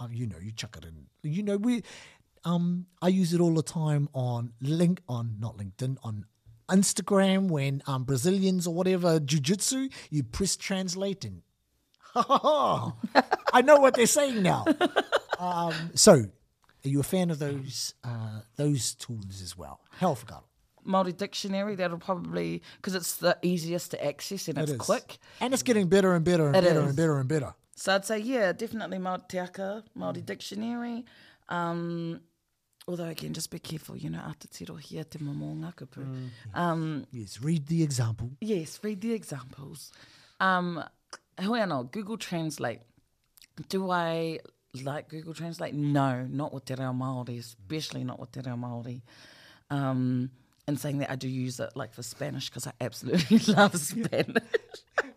uh, 0.00 0.06
you 0.12 0.26
know, 0.26 0.38
you 0.40 0.52
chuck 0.52 0.76
it 0.76 0.84
in. 0.86 1.06
You 1.28 1.42
know, 1.42 1.56
we 1.56 1.82
um, 2.48 2.86
I 3.02 3.08
use 3.08 3.34
it 3.34 3.40
all 3.40 3.52
the 3.54 3.62
time 3.62 4.08
on 4.14 4.52
link 4.62 5.02
on 5.08 5.36
not 5.38 5.58
LinkedIn 5.58 5.98
on 6.02 6.24
Instagram 6.70 7.48
when 7.48 7.82
um, 7.86 8.04
Brazilians 8.04 8.66
or 8.66 8.72
whatever 8.74 9.20
jujitsu, 9.20 9.92
you 10.10 10.22
press 10.22 10.56
translate 10.56 11.24
and 11.26 11.42
I 12.16 13.62
know 13.64 13.76
what 13.80 13.92
they're 13.94 14.06
saying 14.06 14.42
now. 14.42 14.64
Um, 15.38 15.74
so, 15.94 16.14
are 16.14 16.88
you 16.88 17.00
a 17.00 17.02
fan 17.02 17.30
of 17.30 17.38
those 17.38 17.92
uh, 18.02 18.40
those 18.56 18.94
tools 18.94 19.42
as 19.42 19.54
well? 19.56 19.80
Hell, 19.98 20.14
forgot. 20.14 20.44
Multi 20.84 21.12
dictionary 21.12 21.74
that'll 21.74 21.98
probably 21.98 22.62
because 22.76 22.94
it's 22.94 23.16
the 23.16 23.36
easiest 23.42 23.90
to 23.90 24.02
access 24.02 24.48
and 24.48 24.56
it's 24.58 24.72
it 24.72 24.78
quick 24.78 25.18
and 25.40 25.52
it's 25.52 25.62
getting 25.62 25.88
better 25.88 26.14
and 26.14 26.24
better 26.24 26.46
and 26.46 26.56
it 26.56 26.62
better 26.64 26.80
is. 26.80 26.86
and 26.86 26.96
better 26.96 27.18
and 27.18 27.28
better. 27.28 27.54
So 27.76 27.94
I'd 27.94 28.06
say 28.06 28.18
yeah, 28.20 28.52
definitely 28.52 28.98
multi 28.98 29.38
multi 29.94 30.22
dictionary. 30.22 31.04
Um, 31.50 32.20
although 32.88 33.04
again, 33.04 33.34
just 33.34 33.50
be 33.50 33.58
careful, 33.58 33.96
you 33.96 34.08
know, 34.10 34.18
after 34.18 34.48
te 34.48 34.66
here, 34.80 35.04
te 35.04 35.18
momo 35.18 35.50
ngā 35.60 35.74
mm. 35.74 36.28
Um, 36.58 37.04
yes, 37.12 37.40
read 37.40 37.66
the 37.68 37.82
example. 37.82 38.30
Yes, 38.40 38.80
read 38.82 39.02
the 39.02 39.12
examples. 39.12 39.92
Um, 40.40 40.82
hui 41.38 41.60
anō, 41.60 41.92
Google 41.92 42.16
Translate. 42.16 42.80
Do 43.68 43.90
I 43.90 44.38
like 44.82 45.10
Google 45.10 45.34
Translate? 45.34 45.74
No, 45.74 46.26
not 46.28 46.52
with 46.54 46.64
te 46.64 46.74
reo 46.74 46.92
Māori, 46.92 47.38
especially 47.38 48.04
not 48.04 48.18
with 48.18 48.32
te 48.32 48.40
reo 48.40 48.56
Māori. 48.56 49.02
Um, 49.70 50.30
and 50.66 50.78
saying 50.80 50.98
that 50.98 51.10
I 51.10 51.16
do 51.16 51.28
use 51.28 51.60
it 51.60 51.70
like 51.74 51.92
for 51.92 52.02
Spanish 52.02 52.48
because 52.48 52.66
I 52.66 52.72
absolutely 52.80 53.36
love 53.54 53.78
Spanish. 53.78 54.42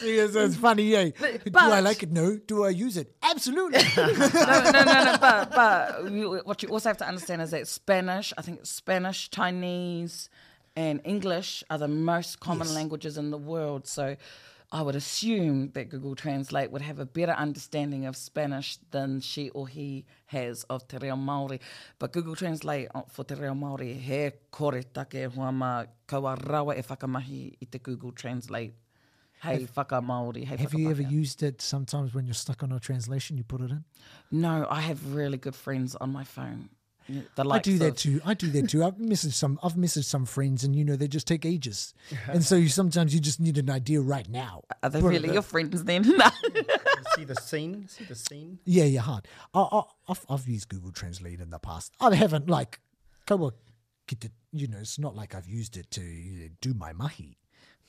it's, 0.00 0.36
it's 0.36 0.56
funny. 0.56 0.84
Yeah. 0.84 1.10
But, 1.18 1.44
Do 1.52 1.58
I 1.58 1.80
like 1.80 2.02
it? 2.02 2.10
No. 2.10 2.36
Do 2.36 2.64
I 2.64 2.70
use 2.70 2.96
it? 2.96 3.14
Absolutely. 3.22 3.80
no, 3.96 4.06
no, 4.12 4.70
no, 4.70 4.82
no. 4.82 5.16
But 5.20 5.48
but 5.54 6.46
what 6.46 6.62
you 6.62 6.68
also 6.68 6.88
have 6.90 6.98
to 6.98 7.06
understand 7.08 7.42
is 7.42 7.50
that 7.50 7.66
Spanish, 7.66 8.32
I 8.36 8.42
think 8.42 8.60
Spanish, 8.66 9.30
Chinese, 9.30 10.28
and 10.76 11.00
English 11.04 11.64
are 11.70 11.78
the 11.78 11.88
most 11.88 12.40
common 12.40 12.66
yes. 12.68 12.76
languages 12.76 13.18
in 13.18 13.30
the 13.30 13.38
world. 13.38 13.86
So. 13.86 14.16
I 14.70 14.82
would 14.82 14.96
assume 14.96 15.70
that 15.72 15.88
Google 15.88 16.14
Translate 16.14 16.70
would 16.70 16.82
have 16.82 16.98
a 16.98 17.06
better 17.06 17.32
understanding 17.32 18.04
of 18.04 18.14
Spanish 18.14 18.76
than 18.90 19.20
she 19.22 19.48
or 19.48 19.66
he 19.66 20.04
has 20.26 20.62
of 20.64 20.86
Te 20.86 20.98
Reo 20.98 21.16
Māori. 21.16 21.58
But 21.98 22.12
Google 22.12 22.36
Translate 22.36 22.86
uh, 22.94 23.00
for 23.10 23.24
Te 23.24 23.32
Reo 23.36 23.54
Māori, 23.54 23.98
he 23.98 24.30
kore 24.50 24.72
take 24.82 25.14
hoa 25.32 25.50
mā, 25.50 25.86
kaua 26.06 26.36
rawa 26.42 26.76
e 26.78 26.82
whakamahi 26.82 27.54
i 27.62 27.64
te 27.64 27.78
Google 27.78 28.12
Translate 28.12 28.74
Hey, 29.42 29.60
have, 29.62 29.70
whaka 29.70 30.00
Māori. 30.02 30.44
Hey, 30.44 30.56
have 30.56 30.74
you 30.74 30.90
ever 30.90 31.02
used 31.02 31.42
it 31.42 31.60
sometimes 31.62 32.12
when 32.14 32.26
you're 32.26 32.34
stuck 32.34 32.62
on 32.62 32.72
a 32.72 32.80
translation, 32.80 33.36
you 33.36 33.44
put 33.44 33.60
it 33.60 33.70
in? 33.70 33.84
No, 34.30 34.66
I 34.68 34.80
have 34.80 35.14
really 35.14 35.36
good 35.38 35.54
friends 35.54 35.94
on 35.96 36.12
my 36.12 36.24
phone. 36.24 36.70
I 37.38 37.58
do 37.60 37.78
that 37.78 37.96
too. 37.96 38.20
I 38.22 38.34
do 38.34 38.48
that 38.50 38.68
too. 38.68 38.84
I've 38.84 38.96
messaged 38.96 39.32
some. 39.32 39.58
I've 39.62 39.76
messaged 39.76 40.04
some 40.04 40.26
friends, 40.26 40.62
and 40.62 40.76
you 40.76 40.84
know 40.84 40.94
they 40.94 41.08
just 41.08 41.26
take 41.26 41.46
ages, 41.46 41.94
and 42.28 42.44
so 42.44 42.54
you 42.54 42.68
sometimes 42.68 43.14
you 43.14 43.20
just 43.20 43.40
need 43.40 43.56
an 43.56 43.70
idea 43.70 44.02
right 44.02 44.28
now. 44.28 44.60
Are 44.82 44.90
they 44.90 45.00
really 45.00 45.32
your 45.32 45.40
friends 45.40 45.84
then? 45.84 46.04
see 47.14 47.24
the 47.24 47.34
scene. 47.36 47.88
See 47.88 48.04
the 48.04 48.14
scene. 48.14 48.58
Yeah, 48.66 48.84
yeah, 48.84 49.00
hard. 49.00 49.26
I, 49.54 49.84
have 50.28 50.46
used 50.46 50.68
Google 50.68 50.92
Translate 50.92 51.40
in 51.40 51.48
the 51.48 51.58
past. 51.58 51.94
I 51.98 52.14
haven't 52.14 52.50
like, 52.50 52.78
you 53.38 54.68
know, 54.68 54.78
it's 54.78 54.98
not 54.98 55.16
like 55.16 55.34
I've 55.34 55.48
used 55.48 55.78
it 55.78 55.90
to 55.92 56.50
do 56.60 56.74
my 56.74 56.92
mahi. 56.92 57.38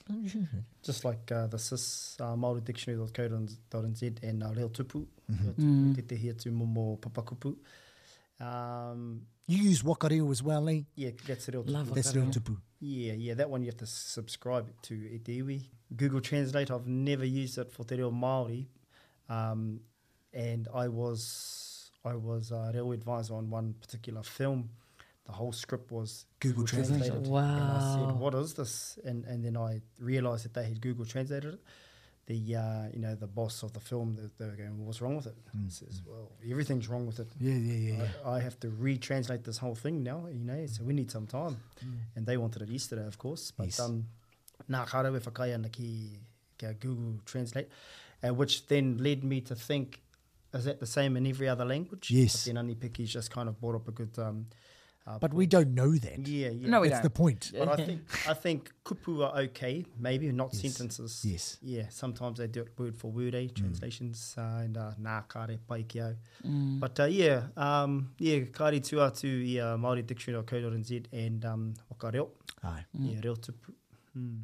Just 0.84 1.06
like 1.06 1.32
uh, 1.32 1.48
the 1.48 1.58
sys 1.58 2.19
uh, 2.19 2.36
Māori 2.36 2.63
dictionary.co.nz 2.63 4.24
and 4.24 4.43
uh, 4.43 4.50
Reo 4.56 4.69
Tupu, 4.69 5.06
mm-hmm. 5.32 5.93
Reo 5.93 6.34
Tupu 6.34 6.74
mm. 6.74 7.00
Papakupu. 7.00 7.56
Um, 8.45 9.22
you 9.48 9.63
use 9.63 9.82
Wakareo 9.84 10.30
as 10.32 10.41
well, 10.41 10.67
eh? 10.69 10.82
Yeah, 10.95 11.12
that's 11.28 11.48
Reo 11.50 11.63
Tupu. 11.63 11.69
Love 11.69 11.93
that's 11.93 12.15
Reo 12.15 12.26
Tupu. 12.26 12.58
Yeah, 12.80 13.13
yeah, 13.13 13.34
that 13.36 13.50
one 13.50 13.62
you 13.62 13.67
have 13.67 13.78
to 13.78 13.86
subscribe 13.86 14.69
to 14.84 14.95
it. 15.13 15.26
te 15.26 15.69
Google 15.95 16.22
Translate, 16.22 16.72
I've 16.72 16.88
never 16.88 17.26
used 17.26 17.58
it 17.58 17.72
for 17.72 17.84
te 17.84 17.95
reo 17.95 18.12
Māori. 18.12 18.67
Um, 19.28 19.82
and 20.34 20.67
I 20.74 20.88
was 20.88 21.91
I 22.06 22.15
was 22.15 22.52
a 22.52 22.56
uh, 22.56 22.72
real 22.72 22.91
advisor 22.93 23.36
on 23.36 23.50
one 23.50 23.76
particular 23.82 24.24
film 24.24 24.69
the 25.29 25.35
whole 25.35 25.51
script 25.51 25.91
was 25.91 26.25
Google 26.39 26.63
translated. 26.65 27.05
translated. 27.09 27.31
Wow. 27.31 27.55
And 27.55 27.63
I 27.63 27.93
said, 27.93 28.19
"What 28.19 28.33
is 28.33 28.53
this?" 28.55 28.97
And 29.05 29.25
and 29.25 29.45
then 29.45 29.55
I 29.55 29.81
realised 29.99 30.43
that 30.45 30.53
they 30.55 30.65
had 30.67 30.81
Google 30.81 31.05
translated 31.05 31.53
it. 31.55 31.61
The 32.25 32.39
uh, 32.63 32.87
you 32.93 32.99
know 33.05 33.13
the 33.13 33.27
boss 33.27 33.61
of 33.61 33.73
the 33.73 33.79
film 33.79 34.15
they, 34.17 34.27
they 34.39 34.45
were 34.49 34.57
going, 34.57 34.73
"What's 34.83 35.01
wrong 35.03 35.17
with 35.17 35.27
it?" 35.27 35.37
Mm. 35.55 35.71
says, 35.71 36.01
"Well, 36.09 36.31
everything's 36.51 36.87
wrong 36.87 37.05
with 37.05 37.19
it. 37.19 37.27
Yeah, 37.39 37.53
yeah, 37.53 37.93
yeah. 37.93 38.07
I, 38.25 38.37
I, 38.37 38.39
have 38.39 38.59
to 38.61 38.67
retranslate 38.69 39.43
this 39.43 39.59
whole 39.59 39.75
thing 39.75 40.01
now. 40.03 40.25
You 40.31 40.43
know, 40.49 40.65
so 40.65 40.83
we 40.83 40.93
need 40.93 41.11
some 41.11 41.27
time." 41.27 41.53
Mm. 41.85 41.93
And 42.15 42.25
they 42.25 42.37
wanted 42.37 42.63
it 42.63 42.69
yesterday, 42.69 43.05
of 43.05 43.19
course, 43.19 43.51
but 43.55 43.79
um, 43.79 44.05
nā 44.69 44.85
karawe 44.87 46.19
Google 46.81 47.13
Translate, 47.25 47.69
uh, 48.27 48.33
which 48.33 48.65
then 48.67 48.97
led 48.97 49.23
me 49.23 49.41
to 49.41 49.55
think, 49.55 50.01
is 50.53 50.65
that 50.65 50.79
the 50.79 50.87
same 50.97 51.15
in 51.17 51.25
every 51.27 51.47
other 51.47 51.63
language? 51.65 52.09
Yes. 52.11 52.33
But 52.45 52.53
then 52.55 52.65
Anipiki 52.65 53.05
just 53.07 53.31
kind 53.31 53.47
of 53.47 53.59
brought 53.61 53.75
up 53.75 53.87
a 53.87 53.91
good. 53.91 54.15
Um, 54.17 54.47
but 55.19 55.34
we 55.34 55.48
don't 55.48 55.74
know 55.74 55.91
that. 55.95 56.28
Yeah, 56.28 56.50
yeah. 56.50 56.67
No, 56.69 56.82
we 56.82 56.89
that's 56.89 56.98
don't. 57.00 57.04
the 57.13 57.17
point. 57.17 57.52
But 57.58 57.67
I 57.69 57.84
think 57.84 58.02
I 58.28 58.34
think 58.34 58.72
kupu 58.86 59.26
are 59.26 59.38
okay, 59.43 59.86
maybe 60.00 60.32
not 60.32 60.50
yes. 60.54 60.62
sentences. 60.62 61.22
Yes. 61.26 61.58
Yeah. 61.62 61.84
Sometimes 61.89 62.38
they 62.38 62.48
do 62.48 62.62
it 62.62 62.69
word 62.78 62.95
for 62.95 63.12
word, 63.12 63.34
eh? 63.34 63.43
Mm. 63.45 63.56
Translations 63.56 64.36
mm. 64.38 64.43
uh, 64.43 64.62
and 64.63 64.78
uh, 64.78 64.91
nā 65.02 65.24
kare 65.32 65.58
pai 65.67 65.86
Mm. 66.45 66.80
But 66.80 67.00
uh, 67.00 67.06
yeah, 67.06 67.43
um, 67.58 68.12
yeah, 68.19 68.38
kāre 68.39 68.84
tu 68.84 68.98
atu 68.98 69.32
i 69.48 69.60
uh, 69.60 69.78
Māori 69.78 70.06
Code 70.45 71.06
and 71.12 71.45
um, 71.45 71.74
wakareo. 71.91 72.30
Aye, 72.63 72.86
Mm. 72.98 73.13
Yeah, 73.13 73.19
reo 73.24 73.36
tupu. 73.36 73.74
Mm. 74.17 74.41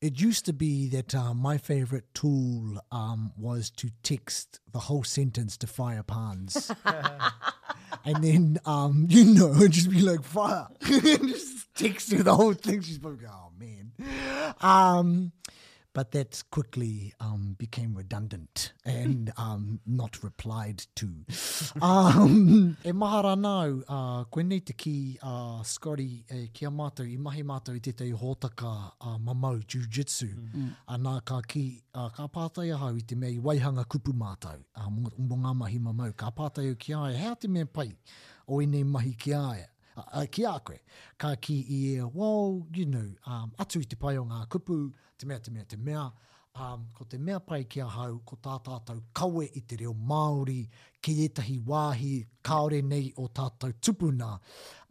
It 0.00 0.20
used 0.20 0.44
to 0.44 0.52
be 0.52 0.88
that 0.90 1.14
uh, 1.14 1.32
my 1.32 1.56
favourite 1.58 2.04
tool 2.12 2.80
um, 2.92 3.32
was 3.36 3.70
to 3.70 3.88
text 4.02 4.60
the 4.70 4.78
whole 4.78 5.04
sentence 5.04 5.56
to 5.58 5.66
fire 5.66 6.04
and 8.06 8.22
then 8.24 8.58
um, 8.64 9.06
you 9.10 9.24
know, 9.24 9.52
and 9.52 9.72
just 9.72 9.90
be 9.90 10.00
like 10.00 10.22
fire, 10.22 10.68
and 10.82 11.02
just 11.28 11.74
text 11.74 12.12
her 12.12 12.22
the 12.22 12.34
whole 12.34 12.54
thing. 12.54 12.80
She's 12.80 12.98
probably 12.98 13.26
like, 13.26 13.32
oh 13.32 13.52
man. 13.58 13.92
Um, 14.60 15.32
but 15.96 16.10
that 16.10 16.42
quickly 16.50 17.14
um, 17.20 17.54
became 17.58 17.94
redundant 17.94 18.74
and 18.84 19.32
um, 19.38 19.80
not 19.86 20.22
replied 20.22 20.84
to. 20.94 21.06
um, 21.80 22.76
e 22.84 22.92
maha 22.92 23.20
rānau, 23.28 23.70
uh, 23.98 24.24
koe 24.30 24.42
nei 24.42 24.58
te 24.60 24.74
ki 24.84 24.96
uh, 25.22 25.62
Scotty, 25.62 26.10
e, 26.30 26.48
kia 26.52 26.68
mātou, 26.80 27.08
i 27.14 27.16
mahi 27.28 27.44
mātou 27.50 27.78
i 27.80 27.80
tētai 27.86 28.10
hōtaka 28.22 28.72
uh, 29.00 29.16
mamau, 29.28 29.56
jiu-jitsu, 29.74 30.28
mm. 30.42 30.68
anā 30.98 31.14
ka 31.30 31.38
ki, 31.54 31.64
uh, 31.94 32.10
ka 32.18 32.26
pātai 32.34 32.66
ahau 32.76 33.00
i 33.00 33.06
te 33.12 33.16
mea 33.22 33.32
i 33.38 33.38
waihanga 33.46 33.86
kupu 33.94 34.12
mātou, 34.24 34.58
uh, 34.76 34.90
mō 35.30 35.40
ngā 35.46 35.54
mahi 35.62 35.80
mamau, 35.88 36.12
ka 36.24 36.28
pātai 36.42 36.68
au 36.74 36.76
ki 36.84 36.92
ae, 37.00 37.14
hea 37.22 37.32
te 37.46 37.48
mea 37.56 37.64
pai, 37.80 37.88
o 38.46 38.60
i 38.66 38.68
nei 38.76 38.84
mahi 38.84 39.14
ki 39.24 39.32
ae, 39.40 39.64
uh, 39.96 40.22
ki 40.30 40.44
a 40.48 40.54
koe. 40.64 40.78
Ka 41.18 41.32
ki 41.40 41.56
i 41.72 41.80
e, 41.98 42.02
wow, 42.02 42.62
you 42.74 42.86
know, 42.88 43.06
um, 43.32 43.52
atu 43.62 43.80
i 43.82 43.86
te 43.88 43.96
pai 44.00 44.16
o 44.20 44.24
ngā 44.28 44.44
kupu, 44.52 44.76
te 45.18 45.26
mea, 45.28 45.40
te 45.42 45.50
mea, 45.54 45.64
te 45.74 45.80
mea. 45.88 46.06
Um, 46.56 46.86
ko 46.96 47.04
te 47.04 47.18
mea 47.20 47.36
pai 47.44 47.64
ki 47.68 47.82
a 47.84 47.86
hau, 47.92 48.18
ko 48.24 48.38
tā 48.40 48.54
tātou 48.64 49.02
kawe 49.18 49.42
i 49.44 49.60
te 49.68 49.76
reo 49.82 49.92
Māori, 50.10 50.62
ki 51.04 51.12
etahi 51.26 51.58
wāhi, 51.68 52.12
kaore 52.48 52.78
nei 52.80 53.10
o 53.20 53.26
tātou 53.28 53.74
tupuna 53.76 54.30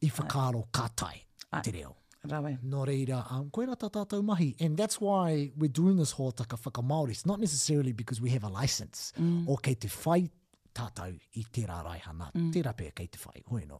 i 0.06 0.12
whakaro 0.14 0.68
kātai 0.70 1.24
te 1.66 1.74
reo. 1.74 1.96
Rawe. 2.26 2.54
No 2.70 2.86
reira, 2.90 3.24
um, 3.34 3.50
koe 3.54 3.66
rata 3.70 3.90
tātou 3.94 4.22
mahi. 4.26 4.54
And 4.60 4.78
that's 4.78 5.00
why 5.02 5.52
we're 5.58 5.68
doing 5.74 5.98
this 5.98 6.14
hōtaka 6.14 6.58
whaka 6.66 6.82
Māori. 6.86 7.12
It's 7.18 7.26
not 7.26 7.40
necessarily 7.40 7.94
because 7.94 8.22
we 8.22 8.30
have 8.32 8.44
a 8.44 8.50
license 8.50 9.12
mm. 9.20 9.48
or 9.48 9.58
kei 9.58 9.74
te 9.74 9.88
whai 10.06 10.30
tātou 10.76 11.14
i 11.40 11.44
tērā 11.56 11.78
raihana, 11.88 12.28
mm. 12.36 12.50
tērā 12.54 12.74
pē 12.78 12.90
kei 12.98 13.08
te 13.12 13.20
whai, 13.24 13.42
hoi 13.48 13.64
no. 13.70 13.80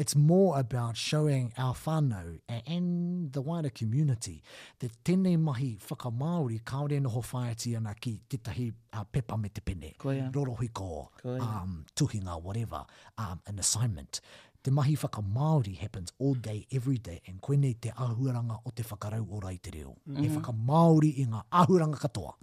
It's 0.00 0.16
more 0.18 0.58
about 0.60 1.00
showing 1.00 1.50
our 1.56 1.74
whānau 1.74 2.38
and, 2.48 2.92
the 3.34 3.40
wider 3.40 3.70
community 3.70 4.42
that 4.80 4.92
tēnei 5.04 5.38
mahi 5.38 5.78
whakamāori 5.88 6.60
kaore 6.62 7.00
noho 7.02 7.22
whaiti 7.30 7.74
ana 7.76 7.94
ki 7.98 8.14
tētahi 8.30 8.68
uh, 8.92 9.04
pepa 9.10 9.38
me 9.40 9.48
te 9.48 9.62
pene, 9.64 9.94
rorohi 10.00 10.68
ko, 10.72 11.10
um, 11.36 11.84
tuhinga, 11.96 12.40
whatever, 12.42 12.84
um, 13.18 13.40
an 13.46 13.58
assignment. 13.58 14.20
Te 14.64 14.70
mahi 14.70 14.96
whakamāori 14.96 15.76
happens 15.78 16.10
all 16.18 16.34
day, 16.34 16.66
every 16.72 16.96
day, 16.96 17.20
and 17.26 17.40
koenei 17.42 17.76
te 17.80 17.90
ahuranga 17.90 18.60
o 18.66 18.70
te 18.70 18.82
whakarau 18.82 19.26
o 19.30 19.40
rai 19.46 19.56
te 19.62 19.70
reo. 19.74 19.96
Mm 20.06 20.16
-hmm. 20.16 20.24
E 20.24 20.38
whakamāori 20.38 21.10
i 21.14 21.26
ngā 21.34 21.42
ahuranga 21.52 22.00
katoa. 22.06 22.34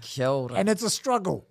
Kia 0.00 0.32
ora. 0.32 0.54
And 0.56 0.68
it's 0.68 0.82
a 0.84 0.88
struggle. 0.90 1.46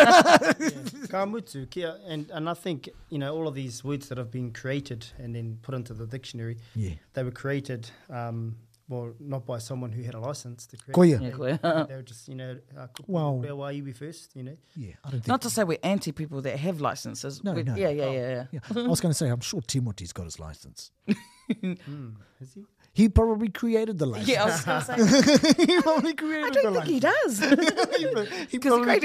Ka 1.16 1.24
mutu, 1.24 1.64
kia, 1.70 1.96
and, 2.06 2.30
and 2.30 2.46
I 2.48 2.52
think, 2.52 2.88
you 3.08 3.18
know, 3.18 3.34
all 3.34 3.48
of 3.48 3.54
these 3.54 3.82
words 3.82 4.08
that 4.10 4.18
have 4.18 4.30
been 4.30 4.52
created 4.52 5.06
and 5.18 5.34
then 5.34 5.58
put 5.62 5.74
into 5.74 5.94
the 5.94 6.06
dictionary, 6.06 6.58
yeah. 6.74 6.92
they 7.14 7.22
were 7.22 7.30
created, 7.30 7.88
um, 8.10 8.56
well, 8.86 9.14
not 9.18 9.46
by 9.46 9.56
someone 9.56 9.92
who 9.92 10.02
had 10.02 10.12
a 10.12 10.20
license 10.20 10.66
to 10.66 10.76
create. 10.76 10.94
Koia. 10.94 11.22
Yeah, 11.22 11.30
koia. 11.30 11.88
they 11.88 11.94
were 11.94 12.02
just, 12.02 12.28
you 12.28 12.34
know, 12.34 12.58
uh, 12.78 12.88
well, 13.06 13.38
where 13.38 13.56
were 13.56 13.72
you 13.72 13.90
first, 13.94 14.36
you 14.36 14.42
know? 14.42 14.56
Yeah, 14.76 14.92
I 15.02 15.06
don't 15.10 15.20
think 15.20 15.26
Not 15.28 15.40
to 15.42 15.50
say 15.50 15.64
we're 15.64 15.78
anti 15.82 16.12
people 16.12 16.42
that 16.42 16.58
have 16.58 16.82
licenses. 16.82 17.42
No, 17.42 17.54
we're, 17.54 17.62
no. 17.64 17.76
Yeah, 17.76 17.88
yeah, 17.88 18.02
oh. 18.04 18.12
yeah, 18.12 18.44
yeah. 18.52 18.60
yeah. 18.74 18.82
I 18.82 18.86
was 18.86 19.00
going 19.00 19.10
to 19.10 19.14
say, 19.14 19.28
I'm 19.30 19.40
sure 19.40 19.62
Timothy's 19.62 20.12
got 20.12 20.24
his 20.24 20.38
license. 20.38 20.90
mm, 21.50 22.14
has 22.40 22.52
he? 22.52 22.64
He 22.96 23.10
probably 23.10 23.48
created 23.50 23.98
the 23.98 24.06
life. 24.06 24.26
Yeah, 24.26 24.44
I 24.44 24.46
was 24.46 24.60
going 24.64 24.80
to 24.80 25.04
say. 25.04 25.66
he 25.66 25.82
probably 25.82 26.14
created 26.14 26.44
I 26.44 26.48
don't 26.48 26.62
think 26.72 26.76
life. 26.76 26.86
he 26.88 26.98
does. 27.00 27.38
he, 28.48 28.58
probably, 28.58 29.00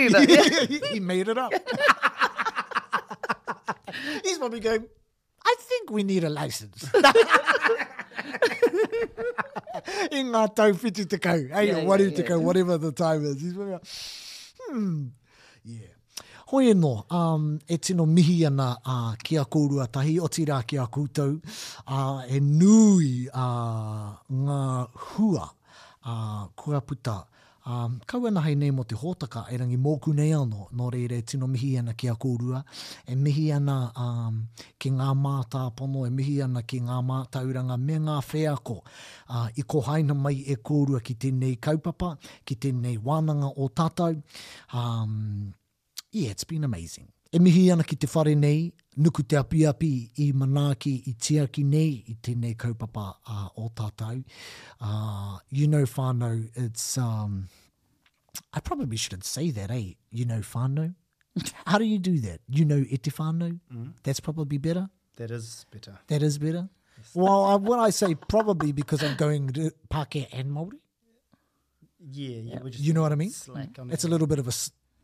he 0.67 0.87
he 0.93 0.99
made 1.01 1.27
it 1.27 1.37
up. 1.37 1.51
He's 4.23 4.37
probably 4.37 4.61
going, 4.61 4.85
I 5.45 5.55
think 5.59 5.89
we 5.91 6.03
need 6.03 6.23
a 6.23 6.29
license. 6.29 6.87
In 10.15 10.31
ngā 10.35 10.45
tau 10.55 10.71
whitu 10.71 11.03
te 11.09 11.17
kau, 11.19 11.35
hey, 11.51 11.67
yeah, 11.73 11.83
wari 11.83 12.05
yeah, 12.07 12.15
te 12.15 12.23
kau, 12.23 12.39
whatever 12.39 12.77
the 12.77 12.93
time 12.93 13.25
is. 13.25 13.41
He's 13.41 13.53
probably 13.53 13.73
like, 13.73 13.85
hmm, 14.69 15.07
yeah. 15.65 15.87
Hoi 16.51 16.73
no, 16.73 17.05
um, 17.09 17.59
e 17.65 17.77
tino 17.77 18.05
mihi 18.05 18.43
ana 18.47 18.75
uh, 18.85 19.15
kia 19.23 19.45
kōrua 19.45 19.85
tahi, 19.89 20.17
o 20.19 20.27
tira 20.27 20.57
kia 20.67 20.85
koutou, 20.87 21.41
uh, 21.87 22.25
e 22.29 22.41
nui 22.41 23.29
uh, 23.33 23.80
hua 25.17 25.49
a 26.03 26.43
uh, 26.43 26.51
kua 26.55 26.81
puta 26.81 27.25
a 27.65 27.85
um, 27.85 27.99
kau 28.07 28.25
ana 28.27 28.41
hei 28.45 28.55
nei 28.55 28.71
mo 28.71 28.83
te 28.83 28.95
hōtaka 28.95 29.43
e 29.53 29.57
rangi 29.61 29.77
mōku 29.77 30.13
nei 30.17 30.31
anō 30.37 30.61
nō 30.77 30.87
reire 30.95 31.19
tino 31.31 31.45
mihi 31.47 31.71
ana 31.79 31.93
ki 31.93 32.07
a 32.09 32.15
kōrua 32.23 32.63
e 33.05 33.13
mihi 33.15 33.51
ana 33.53 33.75
um, 34.05 34.39
ki 34.81 34.89
ngā 34.97 35.09
mātā 35.25 35.67
pono 35.77 36.07
e 36.09 36.13
mihi 36.19 36.39
ana 36.45 36.63
ki 36.73 36.79
ngā 36.87 36.97
mātā 37.11 37.43
uranga 37.51 37.77
me 37.77 37.99
ngā 38.07 38.17
whēako 38.31 38.79
uh, 38.83 39.47
i 39.55 39.63
kohaina 39.75 40.17
mai 40.25 40.35
e 40.41 40.57
kōrua 40.71 41.03
ki 41.05 41.13
tēnei 41.25 41.59
kaupapa 41.67 42.15
ki 42.45 42.57
tēnei 42.65 42.95
wānanga 43.09 43.53
o 43.61 43.69
tātou 43.69 44.15
um, 44.73 45.51
yeah, 46.11 46.31
it's 46.33 46.43
been 46.49 46.63
amazing 46.63 47.11
e 47.31 47.39
mihi 47.39 47.69
ana 47.71 47.83
ki 47.85 47.95
te 47.95 48.09
whare 48.15 48.33
nei 48.35 48.71
nuku 48.97 49.23
te 49.27 49.35
apiapi 49.37 50.11
i 50.19 50.27
manaki 50.33 50.93
i 51.07 51.13
tiaki 51.13 51.63
nei 51.63 51.91
i 52.13 52.17
tēnei 52.21 52.55
kaupapa 52.63 53.03
uh, 53.29 53.47
o 53.57 53.69
tātou. 53.69 54.23
Uh, 54.81 55.39
you 55.49 55.67
know 55.67 55.83
whānau, 55.83 56.49
it's... 56.55 56.97
Um, 56.97 57.47
I 58.53 58.59
probably 58.59 58.97
shouldn't 58.97 59.23
say 59.25 59.51
that, 59.51 59.71
eh? 59.71 59.93
You 60.09 60.25
know 60.25 60.39
whānau? 60.39 60.93
How 61.65 61.77
do 61.77 61.85
you 61.85 61.99
do 61.99 62.19
that? 62.19 62.41
You 62.49 62.65
know 62.65 62.83
iti 62.89 63.11
whānau? 63.11 63.59
Mm. 63.73 63.93
That's 64.03 64.19
probably 64.19 64.57
better? 64.57 64.89
That 65.17 65.31
is 65.31 65.65
better. 65.71 65.97
That 66.07 66.21
is 66.23 66.37
better? 66.37 66.69
Yes. 66.97 67.09
Well, 67.13 67.43
I, 67.51 67.55
when 67.55 67.79
I 67.79 67.91
say 67.91 68.15
probably 68.15 68.71
because 68.73 69.03
I'm 69.03 69.15
going 69.15 69.49
to 69.53 69.71
Pākehā 69.89 70.27
and 70.33 70.51
Māori. 70.51 70.73
Yeah, 72.03 72.37
yeah. 72.41 72.59
You 72.65 72.93
know 72.93 73.01
what 73.03 73.11
I 73.11 73.15
mean? 73.15 73.29
Slack 73.29 73.73
Mm. 73.73 73.93
It's 73.93 74.03
a 74.03 74.07
little 74.09 74.27
bit 74.27 74.39
of 74.39 74.47
a 74.49 74.53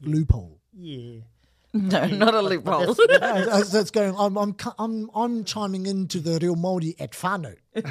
yeah. 0.02 0.10
loophole. 0.16 0.60
Yeah. 0.78 1.20
No, 1.90 2.06
not 2.08 2.34
a 2.34 2.42
loophole. 2.42 2.96
That's, 3.10 3.70
that's 3.70 3.92
going. 3.92 4.16
I'm, 4.18 4.36
I'm, 4.38 4.56
I'm, 4.80 5.12
I'm 5.14 5.44
chiming 5.44 5.86
into 5.86 6.20
the 6.20 6.40
real 6.42 6.56
Maori 6.56 6.96
at 7.00 7.14
Fano. 7.14 7.54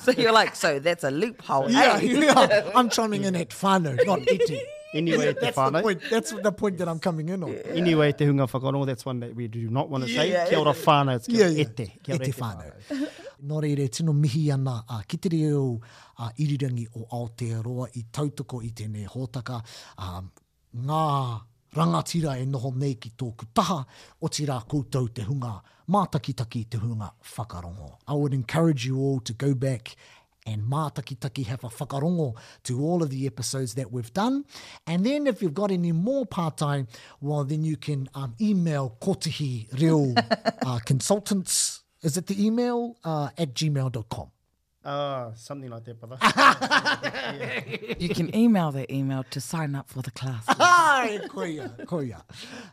so 0.00 0.10
you're 0.12 0.30
like, 0.32 0.54
so 0.54 0.78
that's 0.78 1.04
a 1.04 1.10
loophole. 1.10 1.70
Yeah, 1.70 1.98
eh? 2.02 2.06
yeah. 2.06 2.70
I'm 2.74 2.90
chiming 2.90 3.24
in 3.24 3.34
at 3.36 3.50
Fano, 3.52 3.94
not 4.04 4.30
iti. 4.30 4.60
Anyway, 4.94 5.34
that's 5.40 5.56
the 5.56 5.80
point. 5.82 6.02
That's 6.10 6.32
the 6.32 6.52
point 6.52 6.76
that 6.78 6.86
I'm 6.88 6.98
coming 6.98 7.28
in 7.30 7.42
on. 7.42 7.52
Yeah. 7.52 7.62
Anyway, 7.70 8.12
te 8.12 8.24
hunga 8.26 8.46
whakarongo. 8.48 8.84
That's 8.86 9.04
one 9.06 9.20
that 9.20 9.34
we 9.34 9.48
do 9.48 9.68
not 9.70 9.88
want 9.88 10.04
to 10.04 10.10
say. 10.10 10.30
Yeah, 10.32 10.46
kia 10.48 10.58
ora 10.58 10.72
whānau. 10.72 11.16
It's 11.16 11.26
kia 11.26 11.48
yeah, 11.48 11.60
ete. 11.62 11.76
Kia 12.02 12.14
ora 12.16 12.24
ete, 12.26 12.30
ete 12.30 12.36
whānau. 12.36 12.72
whānau. 12.90 13.08
Nō 13.46 13.60
reire, 13.62 13.88
tino 13.90 14.12
mihi 14.14 14.50
ana 14.52 14.84
a 14.90 14.94
uh, 14.96 15.02
kitere 15.02 15.52
o 15.54 15.80
uh, 16.18 16.30
irirangi 16.38 16.86
o 16.96 16.98
Aotearoa 17.12 17.88
i 17.96 18.04
tautoko 18.12 18.62
i 18.64 18.68
tēnei 18.70 19.06
hōtaka. 19.06 19.62
Um, 19.98 20.30
ngā 20.76 21.40
rangatira 21.76 22.38
e 22.38 22.46
noho 22.46 22.72
nei 22.74 22.94
ki 22.96 23.12
tōku 23.20 23.46
taha 23.54 23.82
o 24.22 24.28
tira 24.28 24.56
koutou 24.70 25.08
te 25.12 25.22
hunga, 25.28 25.58
mātakitaki 25.92 26.62
te 26.70 26.78
hunga 26.80 27.10
whakarongo. 27.36 27.98
I 28.08 28.14
would 28.14 28.32
encourage 28.34 28.86
you 28.86 28.96
all 28.98 29.20
to 29.20 29.34
go 29.34 29.52
back 29.54 29.94
and 30.46 30.62
mātakitaki 30.62 31.44
have 31.46 31.62
a 31.64 31.68
whakarongo 31.68 32.34
to 32.64 32.80
all 32.82 33.02
of 33.02 33.10
the 33.10 33.26
episodes 33.26 33.74
that 33.74 33.92
we've 33.92 34.12
done. 34.14 34.44
And 34.86 35.04
then 35.04 35.26
if 35.26 35.42
you've 35.42 35.52
got 35.54 35.70
any 35.70 35.92
more 35.92 36.24
part-time, 36.24 36.88
well, 37.20 37.44
then 37.44 37.62
you 37.64 37.76
can 37.76 38.08
um, 38.14 38.34
email 38.40 38.96
kotihi 39.02 39.78
reo 39.80 40.14
uh, 40.64 40.78
consultants, 40.86 41.82
is 42.02 42.16
it 42.16 42.26
the 42.26 42.42
email, 42.46 42.96
uh, 43.04 43.30
at 43.36 43.54
gmail.com. 43.54 44.30
Uh, 44.86 45.32
something 45.34 45.68
like 45.70 45.82
that, 45.84 45.98
brother. 45.98 46.16
you 47.98 48.08
can 48.14 48.32
email 48.36 48.70
the 48.72 48.86
email 48.94 49.24
to 49.30 49.40
sign 49.40 49.74
up 49.74 49.90
for 49.90 50.00
the 50.02 50.10
class. 50.12 50.44
Ai, 50.60 51.18
koia, 51.28 51.68
koia. 51.86 52.20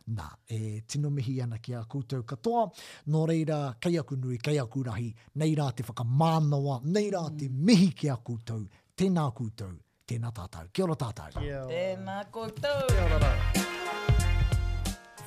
Nā, 0.08 0.30
e 0.48 0.84
tino 0.88 1.10
mihi 1.10 1.42
ana 1.42 1.58
ki 1.58 1.74
a 1.74 1.84
koutou 1.90 2.22
katoa. 2.24 2.70
Nō 3.10 3.26
reira, 3.26 3.74
kei 3.82 3.98
aku 3.98 4.16
nui, 4.16 4.38
kei 4.38 4.60
aku 4.60 4.84
rahi, 4.84 5.10
nei 5.36 5.56
rā 5.56 5.72
te 5.74 5.84
whakamānoa, 5.88 6.82
nei 6.86 7.10
rā 7.10 7.26
te 7.34 7.50
mm. 7.50 7.66
mihi 7.72 7.90
ki 7.94 8.12
a 8.14 8.18
koutou, 8.22 8.62
tēnā 8.96 9.26
koutou, 9.34 9.74
tēnā 10.08 10.30
tātou. 10.38 10.70
Kia 10.72 10.86
ora 10.86 11.00
tātou. 11.08 11.34
Kia 11.42 11.66
Tēnā 11.72 12.26
koutou. 12.30 12.92
Kia 12.94 13.10
ora 13.10 13.24
tātou. 13.26 13.73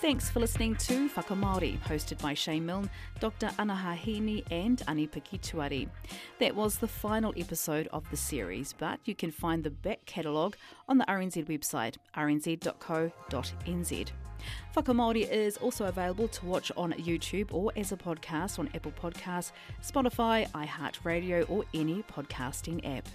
Thanks 0.07 0.31
for 0.31 0.39
listening 0.39 0.77
to 0.77 1.09
Whaka 1.09 1.35
hosted 1.35 2.19
by 2.23 2.33
Shane 2.33 2.65
Milne, 2.65 2.89
Dr. 3.19 3.49
Anahahini 3.59 4.45
and 4.53 4.81
Ani 4.87 5.09
Pakituari. 5.09 5.89
That 6.39 6.55
was 6.55 6.79
the 6.79 6.87
final 6.87 7.35
episode 7.37 7.89
of 7.93 8.09
the 8.11 8.17
series, 8.17 8.73
but 8.73 9.01
you 9.05 9.17
can 9.17 9.33
find 9.33 9.65
the 9.65 9.71
back 9.71 10.05
catalogue 10.07 10.55
on 10.89 10.99
the 10.99 11.05
RNZ 11.07 11.47
website, 11.47 11.97
rnz.co.nz. 12.17 12.63
Whaka 14.77 15.15
is 15.35 15.57
also 15.57 15.87
available 15.87 16.29
to 16.29 16.47
watch 16.47 16.71
on 16.77 16.93
YouTube 16.93 17.53
or 17.53 17.73
as 17.75 17.91
a 17.91 17.97
podcast 17.97 18.61
on 18.61 18.71
Apple 18.77 18.93
Podcasts, 18.93 19.51
Spotify, 19.83 20.49
iHeartRadio 20.53 21.51
or 21.51 21.65
any 21.75 22.05
podcasting 22.05 22.97
app. 22.99 23.09